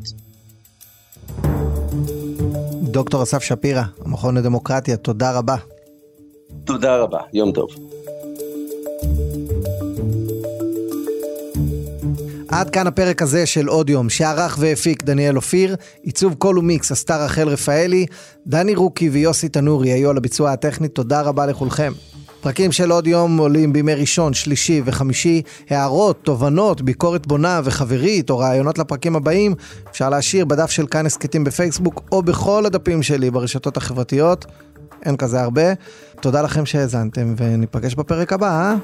דוקטור 2.83 3.23
אסף 3.23 3.43
שפירא, 3.43 3.83
המכון 4.05 4.37
לדמוקרטיה, 4.37 4.97
תודה 4.97 5.37
רבה. 5.37 5.55
תודה 6.65 6.97
רבה, 6.97 7.19
יום 7.33 7.51
טוב. 7.51 7.69
עד 12.49 12.69
כאן 12.69 12.87
הפרק 12.87 13.21
הזה 13.21 13.45
של 13.45 13.67
עוד 13.67 13.89
יום, 13.89 14.09
שערך 14.09 14.57
והפיק 14.59 15.03
דניאל 15.03 15.35
אופיר, 15.35 15.75
עיצוב 16.03 16.33
קול 16.33 16.59
ומיקס 16.59 16.91
עשתה 16.91 17.25
רחל 17.25 17.47
רפאלי, 17.47 18.05
דני 18.47 18.75
רוקי 18.75 19.09
ויוסי 19.09 19.49
תנורי 19.49 19.91
היו 19.91 20.09
על 20.09 20.17
הביצוע 20.17 20.51
הטכני, 20.51 20.87
תודה 20.87 21.21
רבה 21.21 21.45
לכולכם. 21.45 21.93
פרקים 22.41 22.71
של 22.71 22.91
עוד 22.91 23.07
יום 23.07 23.37
עולים 23.37 23.73
בימי 23.73 23.93
ראשון, 23.93 24.33
שלישי 24.33 24.81
וחמישי. 24.85 25.41
הערות, 25.69 26.19
תובנות, 26.23 26.81
ביקורת 26.81 27.27
בונה 27.27 27.61
וחברית 27.63 28.29
או 28.29 28.37
רעיונות 28.37 28.77
לפרקים 28.77 29.15
הבאים 29.15 29.55
אפשר 29.91 30.09
להשאיר 30.09 30.45
בדף 30.45 30.69
של 30.69 30.87
כאן 30.87 31.05
הסכתים 31.05 31.43
בפייסבוק 31.43 32.01
או 32.11 32.23
בכל 32.23 32.65
הדפים 32.65 33.03
שלי 33.03 33.31
ברשתות 33.31 33.77
החברתיות. 33.77 34.45
אין 35.05 35.17
כזה 35.17 35.41
הרבה. 35.41 35.73
תודה 36.21 36.41
לכם 36.41 36.65
שהאזנתם, 36.65 37.33
וניפגש 37.37 37.95
בפרק 37.95 38.33
הבא, 38.33 38.49
אה? 38.61 38.75